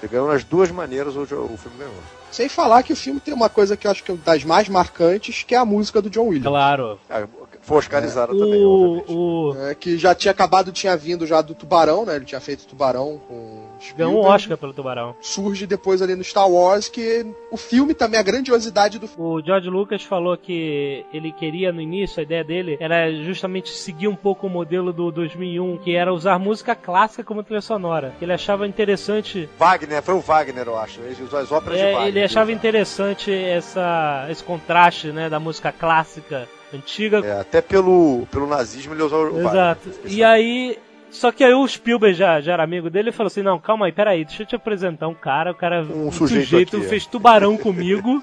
[0.01, 1.93] Ele ganhou nas duas maneiras o, o filme ganhou.
[2.31, 4.69] Sem falar que o filme tem uma coisa que eu acho que é das mais
[4.69, 6.47] marcantes, que é a música do John Williams.
[6.47, 6.99] Claro.
[7.09, 7.25] Ah,
[7.67, 12.05] foi oscarizada também, O, o, É, que já tinha acabado, tinha vindo já do Tubarão,
[12.05, 12.15] né?
[12.15, 14.25] Ele tinha feito Tubarão com ganhou um.
[14.25, 15.13] Oscar pelo Tubarão.
[15.19, 19.69] Surge depois ali no Star Wars, que o filme também, a grandiosidade do O George
[19.69, 24.47] Lucas falou que ele queria no início, a ideia dele era justamente seguir um pouco
[24.47, 28.15] o modelo do 2001, que era usar música clássica como trilha sonora.
[28.21, 31.01] Ele achava interessante, Wagner, foi o Wagner, eu acho.
[31.01, 32.07] Ele usou as óperas de é, Wagner.
[32.07, 37.19] ele achava interessante essa, esse contraste, né, da música clássica antiga.
[37.25, 39.39] É, até pelo, pelo nazismo ele usou o.
[39.39, 39.89] Exato.
[40.05, 40.77] E aí,
[41.09, 43.85] só que aí o Spielberg já, já era amigo dele e falou assim: não, calma
[43.85, 47.05] aí, peraí, deixa eu te apresentar um cara, o cara, Um sujeito aqui, é." fez
[47.05, 48.21] tubarão comigo.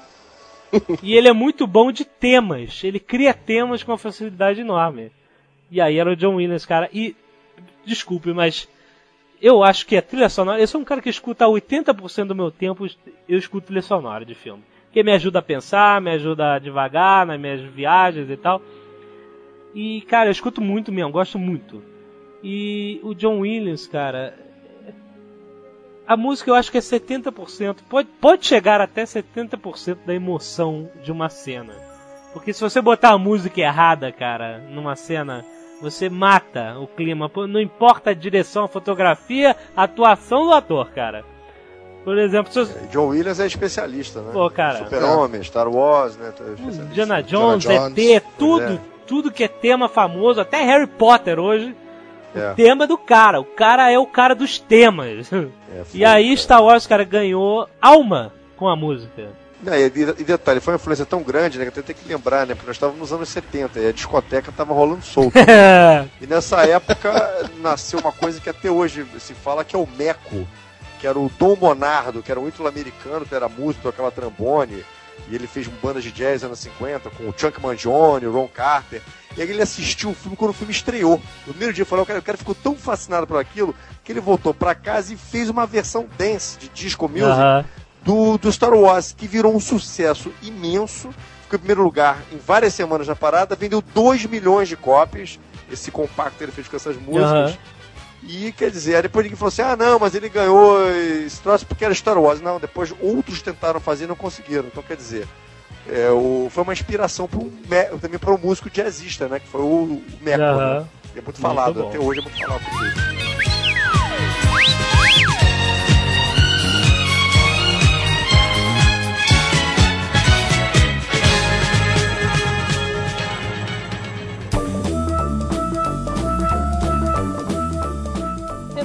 [1.03, 2.83] e ele é muito bom de temas.
[2.83, 5.13] Ele cria temas com uma facilidade enorme.
[5.71, 6.89] E aí era o John Williams, cara.
[6.93, 7.17] E,
[7.85, 8.69] desculpe, mas
[9.41, 10.61] eu acho que a trilha sonora.
[10.61, 12.87] Eu sou um cara que escuta 80% do meu tempo,
[13.29, 14.63] eu escuto trilha sonora de filme.
[14.95, 18.63] Que me ajuda a pensar, me ajuda a devagar nas minhas viagens e tal.
[19.75, 21.83] E, cara, eu escuto muito mesmo, gosto muito.
[22.41, 24.39] E o John Williams, cara.
[26.07, 27.79] A música eu acho que é 70%.
[27.89, 31.75] Pode, pode chegar até 70% da emoção de uma cena.
[32.33, 35.45] Porque se você botar a música errada, cara, numa cena,
[35.81, 37.29] você mata o clima.
[37.49, 41.34] Não importa a direção, a fotografia, a atuação do ator, cara.
[42.05, 42.79] Por exemplo, se você...
[42.85, 44.31] E John Williams é especialista, né?
[44.33, 44.79] Pô, cara.
[44.85, 46.27] Super-Homem, Star Wars, né?
[46.39, 46.83] é especialista.
[46.85, 48.79] Indiana Jones, Jones, ET, tudo, é.
[49.07, 51.75] tudo que é tema famoso, até Harry Potter hoje,
[52.35, 52.53] É.
[52.53, 53.41] o tema é do cara.
[53.41, 55.33] O cara é o cara dos temas.
[55.33, 55.47] É,
[55.95, 56.37] E foi, aí.
[56.37, 59.29] Star Wars, cara, ganhou alma com a música.
[59.63, 61.65] Não, e, e detalhe, foi uma influência tão grande, né?
[61.65, 62.55] Que até tem que lembrar, né?
[62.55, 65.39] Porque nós estávamos nos anos 70 e a discoteca tava rolando solta.
[66.21, 70.47] E nessa época nasceu uma coisa que até hoje se fala que é o Meco,
[71.05, 74.83] que era o Dom Monardo, que era um ítalo-americano, que era músico, tocava trombone,
[75.29, 78.49] e ele fez bandas de jazz nos anos 50, com o Chunk Mangione, o Ron
[78.49, 79.03] Carter.
[79.37, 81.21] E aí ele assistiu o filme quando o filme estreou.
[81.47, 84.21] No primeiro dia, falou, o cara, o cara ficou tão fascinado por aquilo que ele
[84.21, 87.67] voltou pra casa e fez uma versão dance de disco music Aham.
[88.03, 91.11] do, do Star Wars, que virou um sucesso imenso.
[91.43, 95.39] Ficou em primeiro lugar em várias semanas na parada, vendeu 2 milhões de cópias.
[95.71, 97.51] Esse compacto ele fez com essas músicas.
[97.51, 97.59] Aham.
[98.27, 101.67] E quer dizer, aí depois ninguém falou assim: ah, não, mas ele ganhou esse troço
[101.67, 102.41] porque era Star Wars.
[102.41, 104.65] Não, depois outros tentaram fazer e não conseguiram.
[104.67, 105.29] Então quer dizer,
[105.89, 109.39] é, o, foi uma inspiração pro, me- também para um músico jazzista, né?
[109.41, 110.39] Que foi o, o Meco.
[110.41, 110.87] Né?
[111.17, 111.89] É muito falado, bom.
[111.89, 113.34] até hoje é muito falado por.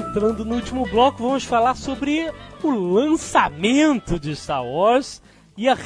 [0.10, 2.32] Entrando no último bloco, vamos falar sobre
[2.64, 5.22] o lançamento de Star Wars
[5.55, 5.78] e a,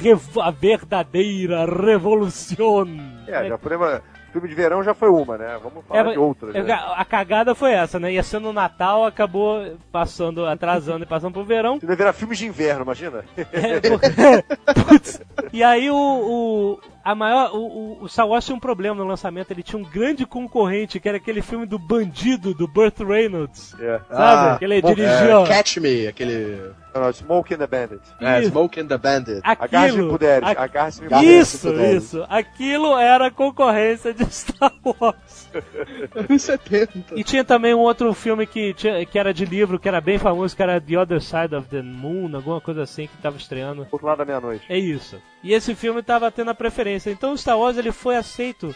[0.42, 2.88] a verdadeira revolução.
[3.28, 4.02] É, já uma,
[4.32, 5.60] filme de verão já foi uma, né?
[5.62, 6.56] Vamos falar de outras.
[6.56, 6.74] é, né?
[6.96, 8.14] A cagada foi essa, né?
[8.14, 11.78] Ia ser no Natal, acabou passando, atrasando e passando pro verão.
[11.84, 13.26] Não virar filmes de inverno, imagina?
[13.36, 15.22] É, porque- Putz.
[15.52, 19.06] E aí o, o, a maior, o, o- o Star Wars tinha um problema no
[19.08, 23.76] lançamento, ele tinha um grande concorrente, que era aquele filme do bandido, do Burt Reynolds.
[23.80, 24.00] É.
[24.10, 24.60] Sabe?
[24.60, 25.44] que ele dirigiu.
[25.44, 26.72] É, Catch Me, aquele.
[26.94, 28.02] Não, não, Smoke and the Bandit.
[28.22, 28.52] É, Isso.
[28.52, 29.42] Smoke and the Bandit.
[29.44, 30.48] Aquilo, puderes.
[30.48, 31.54] a- Agarre-me Agarre-me puderes.
[31.54, 32.26] isso, isso.
[32.30, 35.43] Aquilo era a concorrência de Star Wars.
[36.30, 37.16] Anos 70.
[37.16, 40.18] E tinha também um outro filme que, tinha- que era de livro, que era bem
[40.18, 43.88] famoso, que era The Other Side of the Moon, alguma coisa assim, que tava estreando.
[43.92, 44.66] Outro lado da meia-noite.
[44.70, 45.22] É isso.
[45.44, 47.12] E esse filme tava tendo a preferência.
[47.12, 48.76] Então o Star Wars ele foi aceito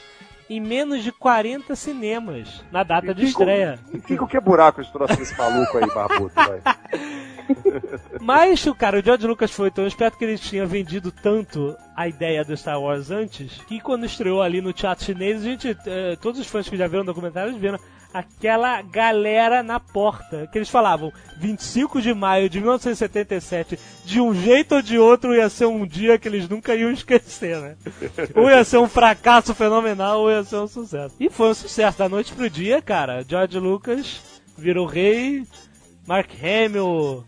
[0.49, 3.80] em menos de 40 cinemas na data de E fica- estreia.
[3.93, 6.61] E fica o que é buraco esse troço desse maluco aí, barbudo, vai.
[8.22, 12.08] Mas o cara, o George Lucas foi tão esperto que ele tinha vendido tanto a
[12.08, 16.18] ideia do Star Wars antes, que quando estreou ali no teatro chinês, a gente, eh,
[16.22, 17.80] todos os fãs que já viram o documentário viram
[18.14, 24.76] aquela galera na porta, que eles falavam 25 de maio de 1977, de um jeito
[24.76, 27.76] ou de outro ia ser um dia que eles nunca iam esquecer, né?
[28.36, 31.16] Ou ia ser um fracasso fenomenal, ou ia ser um sucesso.
[31.20, 33.24] E foi um sucesso, da noite pro dia, cara.
[33.28, 34.22] George Lucas
[34.58, 35.45] virou rei,
[36.08, 37.26] Mark Hamill,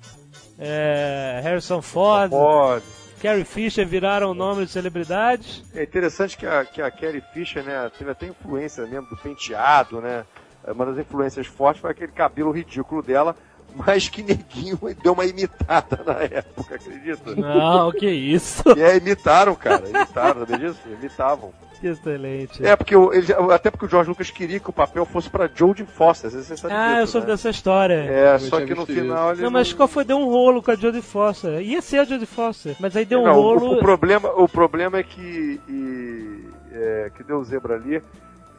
[0.58, 2.86] é, Harrison Ford, Pode.
[3.22, 5.66] Carrie Fisher viraram nomes de celebridades.
[5.76, 10.00] É interessante que a, que a Carrie Fisher, né, teve até influência mesmo do penteado,
[10.00, 10.26] né?
[10.66, 13.36] Uma das influências fortes foi aquele cabelo ridículo dela,
[13.76, 17.36] mas que neguinho deu uma imitada na época, acredita?
[17.36, 18.64] Não, que isso.
[18.78, 20.80] É, imitaram, cara, imitaram, sabia disso?
[20.88, 21.52] Imitavam.
[21.80, 22.66] Que excelente.
[22.66, 25.48] É, porque o, ele, até porque o George Lucas queria que o papel fosse pra
[25.48, 27.32] Jodie Foster, você sabe Ah, disso, eu soube né?
[27.34, 27.94] dessa história.
[27.94, 30.04] É, Eu só que no final ele Não, mas qual foi?
[30.04, 31.62] Deu um rolo com a Jodie Foster.
[31.62, 33.74] Ia ser a Jodie Foster, mas aí deu um Não, o- rolo.
[33.76, 36.44] O, problema, o problema é que e,
[36.74, 38.02] é, que deu zebra ali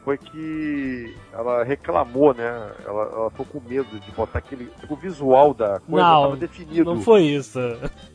[0.03, 2.71] foi que ela reclamou, né?
[2.85, 4.71] Ela, ela ficou com medo de botar aquele.
[4.89, 6.93] O visual da coisa Não, estava definido.
[6.95, 7.59] Não foi isso.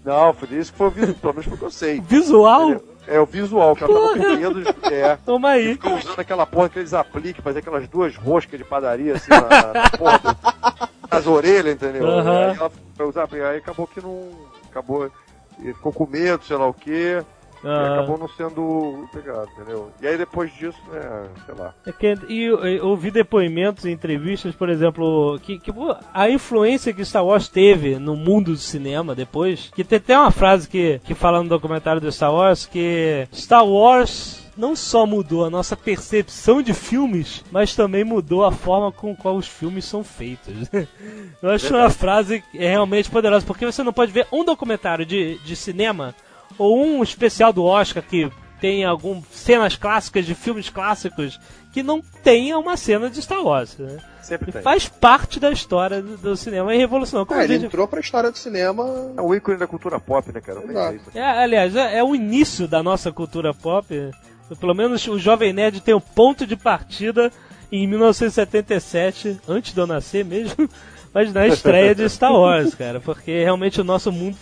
[0.05, 2.01] Não, foi isso que foi o visual, pelo menos foi o que eu sei.
[2.01, 2.73] Visual?
[3.07, 4.95] É, é o visual, que ela tava com medo de.
[4.95, 5.75] É, Toma aí.
[5.75, 9.73] ficou usando aquela porra que eles aplicam, fazer aquelas duas roscas de padaria assim na,
[9.83, 12.05] na porra do- nas orelhas, entendeu?
[12.07, 12.51] Aham.
[12.51, 14.29] Aí ela foi usar, aí acabou que não.
[14.71, 15.11] Acabou.
[15.61, 17.23] e Ficou com medo, sei lá o quê.
[17.65, 17.95] E Ah.
[17.95, 19.91] acabou não sendo pegado, entendeu?
[20.01, 21.75] E aí depois disso, né, sei lá.
[21.87, 25.73] É que, e eu, eu ouvi depoimentos entrevistas, por exemplo, que, que
[26.13, 30.31] a influência que Star Wars teve no mundo do cinema depois, que tem até uma
[30.31, 35.45] frase que, que fala no documentário do Star Wars, que Star Wars não só mudou
[35.45, 40.03] a nossa percepção de filmes, mas também mudou a forma com qual os filmes são
[40.03, 40.55] feitos.
[41.43, 45.39] Eu acho uma frase é realmente poderosa, porque você não pode ver um documentário de,
[45.39, 46.15] de cinema
[46.59, 48.31] ou um especial do Oscar que
[48.61, 51.39] tem algumas cenas clássicas de filmes clássicos
[51.73, 53.77] que não tenha uma cena de Star Wars.
[53.77, 53.99] Né?
[54.23, 54.63] Sempre tem.
[54.63, 57.27] faz parte da história do, do cinema e revolucionou.
[57.27, 59.13] Como a ele gente- entrou pra história do cinema.
[59.17, 60.63] É o ícone da cultura pop, né, cara?
[61.15, 63.87] É, aliás, é, é o início da nossa cultura pop.
[64.59, 67.31] Pelo menos o Jovem Nerd tem um ponto de partida
[67.71, 70.69] em 1977, antes de eu nascer mesmo,
[71.17, 74.37] mas na estreia de Star Wars, cara, porque realmente o nosso mundo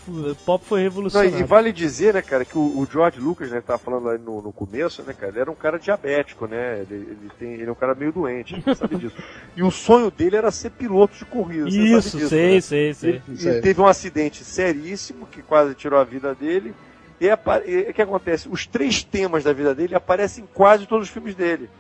[0.45, 1.39] pop foi Não, revolucionado.
[1.39, 4.19] e vale dizer, né, cara, que o, o George Lucas, né, que tava falando lá
[4.19, 6.81] no, no começo, né, cara, ele era um cara diabético, né?
[6.81, 9.15] Ele, ele, tem, ele é um cara meio doente, sabe disso.
[9.57, 11.69] E o sonho dele era ser piloto de corrida.
[11.69, 12.61] Isso, sabe disso, sei, né?
[12.61, 13.11] sei, sei.
[13.29, 13.53] Ele, Sei.
[13.53, 16.75] ele teve um acidente seríssimo que quase tirou a vida dele.
[17.21, 18.49] E apa- e o que acontece?
[18.51, 21.71] Os três temas da vida dele aparecem em quase todos os filmes dele.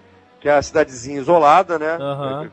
[0.40, 1.96] Que é a cidadezinha isolada, né?
[1.98, 2.48] Aham.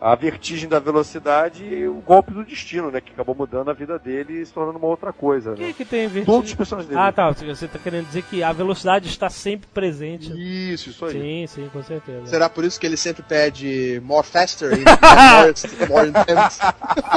[0.00, 3.00] A vertigem da velocidade e o golpe do destino, né?
[3.00, 5.54] Que acabou mudando a vida dele e se tornando uma outra coisa.
[5.54, 5.74] Quem é Né?
[5.76, 6.24] que tem vertigem?
[6.24, 7.00] Todos os personagens dele.
[7.00, 7.30] Ah, tá.
[7.32, 10.30] Você tá querendo dizer que a velocidade está sempre presente.
[10.72, 11.12] Isso, isso aí.
[11.12, 12.26] Sim, sim, com certeza.
[12.26, 14.84] Será por isso que ele sempre pede more faster e
[15.88, 16.60] more, more intense?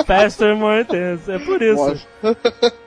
[0.08, 1.32] Faster, more intense.
[1.32, 1.76] É por isso.
[1.76, 2.02] More-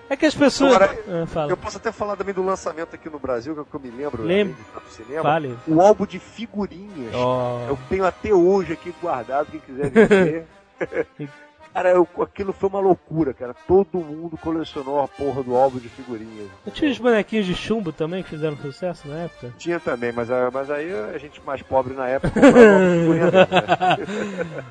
[0.08, 0.74] É que as pessoas.
[0.74, 1.46] Agora, Ah.
[1.48, 3.80] Eu posso até falar também do lançamento aqui no Brasil, que é o que eu
[3.80, 4.54] me lembro Lembro.
[4.74, 5.22] né, do cinema.
[5.22, 5.56] Fale.
[5.66, 7.14] O álbum de figurinhas.
[7.14, 7.66] Ó.
[7.68, 10.46] Eu tenho até hoje aqui guardado, quem quiser ver.
[11.74, 13.54] cara, eu- aquilo foi uma loucura, cara.
[13.66, 16.48] Todo mundo colecionou a porra do álbum de figurinhas.
[16.66, 19.52] Não tinha os bonequinhos de chumbo também que fizeram sucesso na época?
[19.58, 24.64] Tinha também, mas, a- mas aí a gente mais pobre na época comprava figurinha?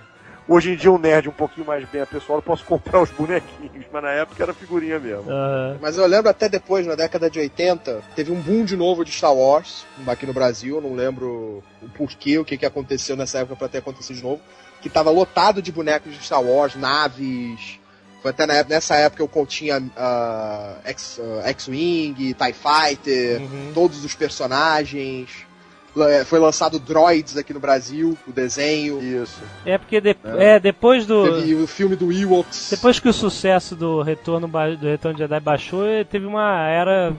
[0.47, 3.85] Hoje em dia um nerd um pouquinho mais bem apessoado, eu posso comprar os bonequinhos,
[3.91, 5.29] mas na época era figurinha mesmo.
[5.31, 5.77] Aham.
[5.81, 9.11] Mas eu lembro até depois, na década de 80, teve um boom de novo de
[9.11, 10.75] Star Wars aqui no Brasil.
[10.75, 14.23] Eu não lembro o porquê, o que, que aconteceu nessa época pra ter acontecido de
[14.23, 14.41] novo.
[14.81, 17.79] Que tava lotado de bonecos de Star Wars, naves.
[18.21, 23.71] Foi até na época- nessa época eu continha ah, X- ah, X-Wing, TIE Fighter, Uhum.
[23.73, 25.29] todos os personagens.
[25.95, 29.01] La- Foi lançado Droids aqui no Brasil, o desenho.
[29.01, 29.41] Isso.
[29.65, 31.23] É porque de- é, depois do.
[31.41, 32.69] Teve o filme do Ewoks.
[32.71, 37.13] Depois que o sucesso do Retorno, ba- do Retorno de Jedi baixou, teve uma era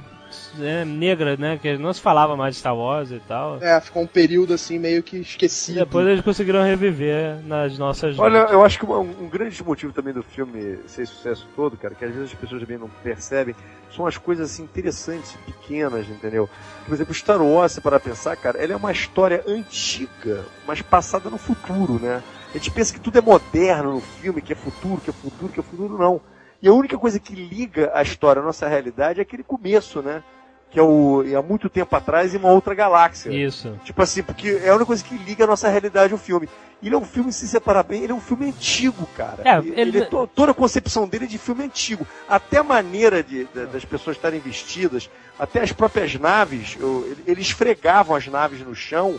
[0.57, 1.59] né, negra, né?
[1.61, 3.59] Que não se falava mais de Star Wars e tal.
[3.62, 5.78] É, ficou um período assim meio que esquecido.
[5.80, 8.53] Depois eles conseguiram reviver nas nossas Olha, mentes.
[8.53, 12.05] eu acho que uma- um, grande motivo também do filme ser sucesso todo, cara, que
[12.05, 13.55] às vezes as pessoas também não percebem,
[13.95, 16.49] são as coisas assim interessantes e pequenas, entendeu?
[16.87, 21.30] Por exemplo, Star Wars, se para pensar, cara, ela é uma história antiga, mas passada
[21.30, 22.22] no futuro, né?
[22.51, 25.53] A gente pensa que tudo é moderno no filme, que é futuro, que é futuro,
[25.53, 26.20] que é futuro, não.
[26.62, 30.22] E a única coisa que liga a história à nossa realidade é aquele começo, né?
[30.70, 33.30] Que é o é há muito tempo atrás em uma outra galáxia.
[33.30, 33.78] Isso.
[33.84, 36.48] Tipo assim, porque é a única coisa que liga a nossa realidade ao filme.
[36.82, 39.38] Ele é um filme, se separar bem, ele é um filme antigo, cara.
[39.44, 42.07] É, ele, ele- é to- toda a concepção dele é de filme antigo.
[42.28, 47.22] Até a maneira de, da- das pessoas estarem vestidas, até as próprias naves, eu- ele-
[47.26, 49.18] eles esfregavam as naves no chão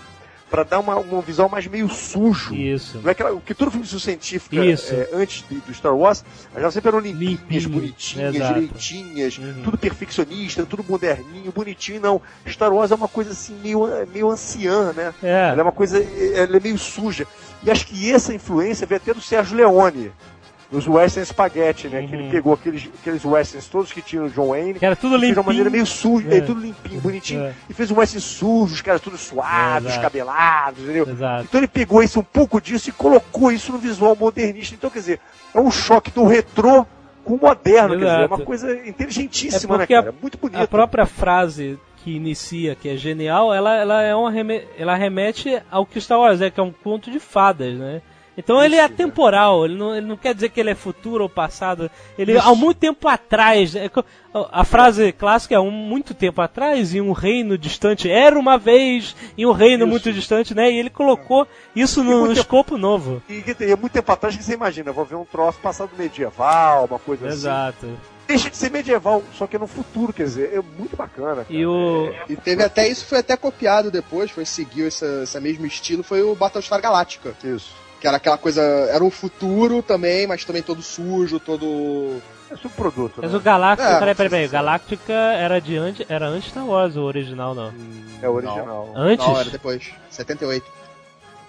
[0.56, 2.56] para dar uma, um visual mais meio sujo.
[2.56, 3.00] Isso.
[3.02, 4.94] Não é aquela, porque todo filme de científica, Isso.
[4.94, 8.54] é, antes de- do Star Wars, naves sempre eram limpinhas, Limpinho, bonitinhas, exato.
[8.54, 9.62] direitinhas, Uhum.
[9.66, 12.00] tudo perfeccionista, tudo moderninho, bonitinho.
[12.00, 13.82] Não, Star Wars é uma coisa assim, meio,
[14.14, 15.14] meio anciã, né?
[15.22, 15.62] Ela é É.
[15.62, 17.28] uma coisa, ela é meio suja.
[17.62, 20.10] E acho que essa influência veio até do Sérgio Leone.
[20.72, 22.08] Nos Western Spaghetti, né?
[22.08, 24.74] Que ele pegou aqueles, aqueles Westerns todos que tinham o John Wayne.
[24.80, 25.42] Que era tudo fez de limpinho.
[25.42, 26.38] uma maneira meio suja, É.
[26.38, 27.42] é, tudo limpinho, bonitinho.
[27.44, 27.54] É.
[27.70, 30.02] E fez um Western sujo, os caras todos suados, Exato.
[30.02, 31.08] cabelados, entendeu?
[31.08, 31.44] Exato.
[31.44, 34.74] Então ele pegou isso, um pouco disso e colocou isso no visual modernista.
[34.76, 35.20] Então, quer dizer,
[35.54, 36.86] é um choque do retrô
[37.24, 38.36] com o moderno, quer dizer, é Exato.
[38.36, 40.16] uma coisa inteligentíssima, É né, porque a- cara?
[40.22, 40.60] Muito bonito.
[40.62, 45.60] A própria frase que inicia, que é genial, ela, ela é uma reme- ela remete
[45.72, 48.02] ao que Star Wars é, que é um conto de fadas, né?
[48.38, 51.24] Então ele é Isso, atemporal, ele não, ele não quer dizer que ele é futuro
[51.24, 51.90] ou passado.
[52.18, 53.76] Ele há muito tempo atrás.
[53.76, 53.90] é
[54.52, 58.10] a frase clássica é um muito tempo atrás, em um reino distante.
[58.10, 59.92] Era uma vez em um reino Isso.
[59.92, 60.70] muito distante, né?
[60.70, 63.22] E ele colocou isso E no, no escopo novo.
[63.30, 66.86] E que tem- muito tempo atrás que você imagina, vou ver um troço passado medieval,
[66.90, 67.38] uma coisa assim.
[67.38, 67.98] Exato.
[68.28, 71.46] Deixa de ser medieval, só que é no futuro, quer dizer, é muito bacana.
[71.46, 71.48] Cara.
[71.50, 72.12] E o.
[72.28, 76.24] E teve até isso, foi até copiado depois, foi seguiu esse, esse mesmo estilo, foi
[76.24, 77.34] o Battlestar Galactica.
[77.44, 77.85] Isso.
[78.06, 82.22] Que era aquela coisa, era um futuro também, mas também todo sujo, todo...
[82.52, 83.26] É subproduto, né?
[83.28, 83.90] Mas o Galactica.
[83.90, 84.48] É, peraí, peraí, peraí.
[84.48, 87.74] Galactica era de antes, era antes Star Wars, o original não.
[88.22, 88.94] É o original.
[88.96, 89.26] Antes?
[89.26, 90.64] Não, era depois, 78.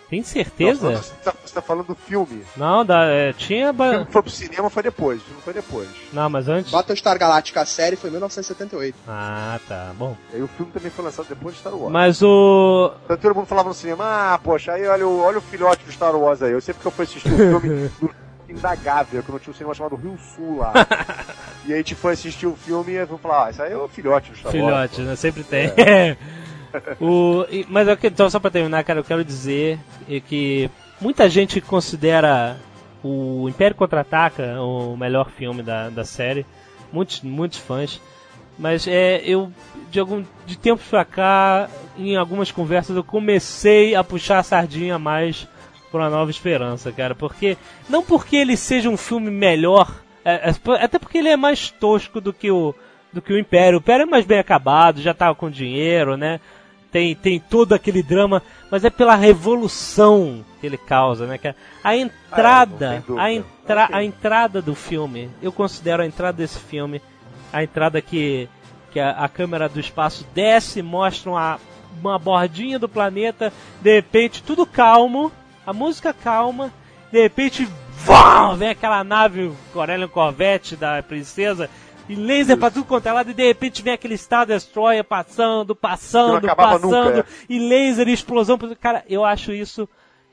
[0.08, 0.90] Tem certeza?
[0.90, 2.44] Não, você, tá, você tá falando do filme.
[2.56, 3.70] Não, da, é, tinha.
[3.70, 5.88] O ba- filme que foi pro cinema foi depois, o filme foi depois.
[6.12, 6.70] Não, mas antes.
[6.70, 8.96] Battlestar Galactica, a série, foi em 1978.
[9.08, 9.92] Ah, tá.
[9.98, 10.16] Bom.
[10.32, 11.92] E aí o filme também foi lançado depois de Star Wars.
[11.92, 12.92] Mas o.
[13.04, 14.04] Então todo mundo falava no cinema,
[14.34, 16.52] ah, poxa, aí olha o, olha o filhote do Star Wars aí.
[16.52, 18.14] Eu sempre que eu fui assistir o filme do
[18.48, 20.72] Indagável, que não tinha um cinema chamado Rio Sul lá.
[21.66, 23.76] e aí a gente foi assistir o filme e vamos falar, ah, isso aí é
[23.76, 24.64] o filhote do Star Wars.
[24.64, 25.16] Filhote, né?
[25.16, 25.72] Sempre tem.
[27.00, 29.78] o, mas eu, então, só pra terminar, cara, eu quero dizer
[30.08, 30.70] é que
[31.00, 32.56] muita gente considera
[33.02, 36.44] o Império Contra-Ataca o melhor filme da, da série.
[36.92, 38.00] Muitos, muitos fãs.
[38.58, 39.52] Mas é, eu,
[39.90, 44.98] de algum de tempos pra cá, em algumas conversas, eu comecei a puxar a sardinha
[44.98, 45.46] mais
[45.90, 47.14] pra nova esperança, cara.
[47.14, 47.56] Porque.
[47.88, 49.94] Não porque ele seja um filme melhor,
[50.24, 52.74] é, é, até porque ele é mais tosco do que o.
[53.12, 53.78] Do que o Império.
[53.78, 56.40] O Império é mais bem acabado, já tava com dinheiro, né?
[56.96, 61.54] Tem, tem todo aquele drama, mas é pela revolução que ele causa, né, cara?
[61.84, 63.22] A entrada, Ah, tem dúvida.
[63.22, 63.94] a, entra, Ok.
[63.96, 67.02] a entrada do filme, eu considero a entrada desse filme,
[67.52, 68.48] a entrada que,
[68.92, 71.60] que a, a câmera do espaço desce, mostra uma,
[72.00, 73.52] uma bordinha do planeta,
[73.82, 75.30] de repente tudo calmo,
[75.66, 76.72] a música calma,
[77.12, 77.68] de repente
[78.06, 81.68] vá, vem aquela nave Corellian Corvette da princesa
[82.08, 85.74] e laser pra tudo quanto é lado, e de repente vem aquele Star Destroyer passando,
[85.74, 87.24] passando, passando, nunca, é.
[87.48, 88.58] e laser e explosão.
[88.80, 89.88] Cara, eu acho isso.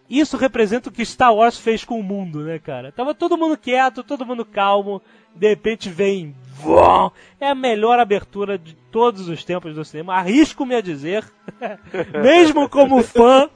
[0.10, 2.92] Isso representa o que Star Wars fez com o mundo, né, cara?
[2.92, 5.02] Tava todo mundo quieto, todo mundo calmo,
[5.34, 6.36] de repente vem.
[6.56, 7.10] Vum,
[7.40, 10.14] é a melhor abertura de todos os tempos do cinema.
[10.14, 11.26] Arrisco-me a dizer,
[12.22, 13.50] mesmo como fã,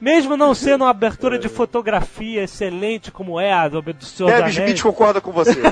[0.00, 4.50] mesmo não sendo uma abertura de fotografia excelente como é a do, do Senhor Kevin
[4.50, 5.60] Smith concorda com você.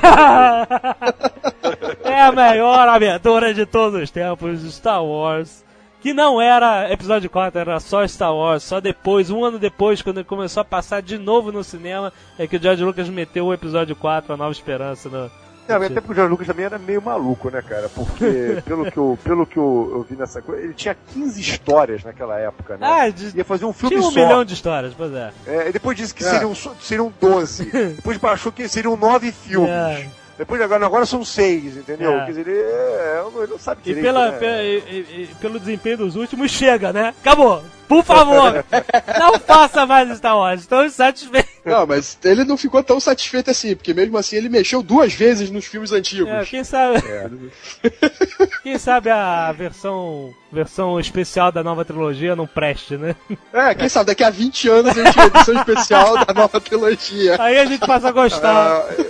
[2.03, 5.65] é a melhor abertura de todos os tempos de Star Wars.
[5.99, 8.63] Que não era episódio 4, era só Star Wars.
[8.63, 12.45] Só depois, um ano depois, quando ele começou a passar de novo no cinema, é
[12.45, 15.09] que o George Lucas meteu o episódio 4, A Nova Esperança.
[15.09, 15.31] No...
[15.67, 17.89] Não, até porque o George Lucas também era meio maluco, né, cara?
[17.89, 22.03] Porque, pelo que eu, pelo que eu, eu vi nessa coisa, ele tinha 15 histórias
[22.03, 22.87] naquela época, né?
[22.89, 24.19] Ah, de- Ia fazer um filme tinha um só.
[24.19, 25.31] milhão de histórias, pois é.
[25.45, 26.29] É, depois disse que É.
[26.29, 27.65] seriam, so- seriam 12.
[27.97, 29.69] depois baixou que seriam 9 filmes.
[29.69, 30.07] É.
[30.37, 32.11] Depois agora, agora são 6, entendeu?
[32.13, 32.25] É.
[32.25, 34.05] Quer dizer, ele, é, ele não sabe E, direito.
[34.05, 34.37] pela, né?
[34.37, 37.13] pe- e- e- e pelo desempenho dos últimos, chega, né?
[37.21, 37.63] Acabou!
[37.87, 38.65] Por favor!
[39.17, 41.47] não faça mais Star Wars, estou satisfeito.
[41.65, 45.49] Não, mas ele não ficou tão satisfeito assim, porque mesmo assim ele mexeu duas vezes
[45.49, 46.29] nos filmes antigos.
[46.29, 47.01] É, quem sabe.
[48.61, 53.15] quem sabe a versão versão especial da nova trilogia não preste, né?
[53.53, 56.59] É, quem sabe daqui a 20 anos a gente tem a edição especial da nova
[56.61, 57.35] trilogia.
[57.39, 58.85] Aí a gente passa a gostar.
[58.89, 59.03] Ah,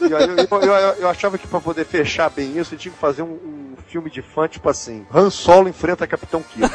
[0.00, 2.98] eu, eu, eu- eu- eu achava que pra poder fechar bem isso, ele tinha que
[3.00, 6.72] fazer um, um filme de fã, tipo assim, Han Solo enfrenta Capitão Kirk.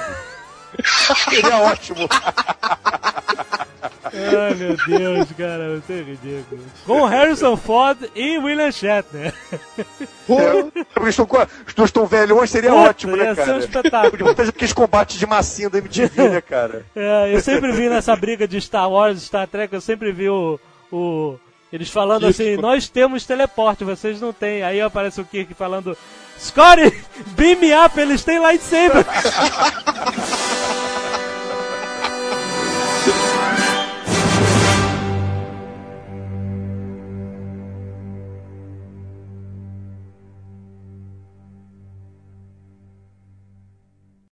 [1.29, 2.07] Seria ótimo.
[4.13, 6.61] Ai meu Deus, cara, você é ridículo.
[6.85, 9.33] Com Harrison Ford e William Shatner.
[9.77, 13.45] É, porque estão, co- os dois estão velhões, seria Puta, ótimo, né, ia ser um
[13.45, 13.57] cara?
[13.59, 14.11] espetáculo.
[14.17, 16.85] Podia fazer aqueles combates de massinha do MTV, né, cara?
[16.95, 20.29] É, eu sempre vi nessa briga de Star Wars e Star Trek, eu sempre vi
[20.29, 20.59] o.
[20.91, 21.37] o
[21.75, 24.63] eles falando assim, nós temos teleporte, vocês não têm.
[24.63, 25.97] Aí aparece o Kirk falando,
[26.39, 27.03] Scotty,
[27.35, 29.05] beam me up, eles têm lightsaber.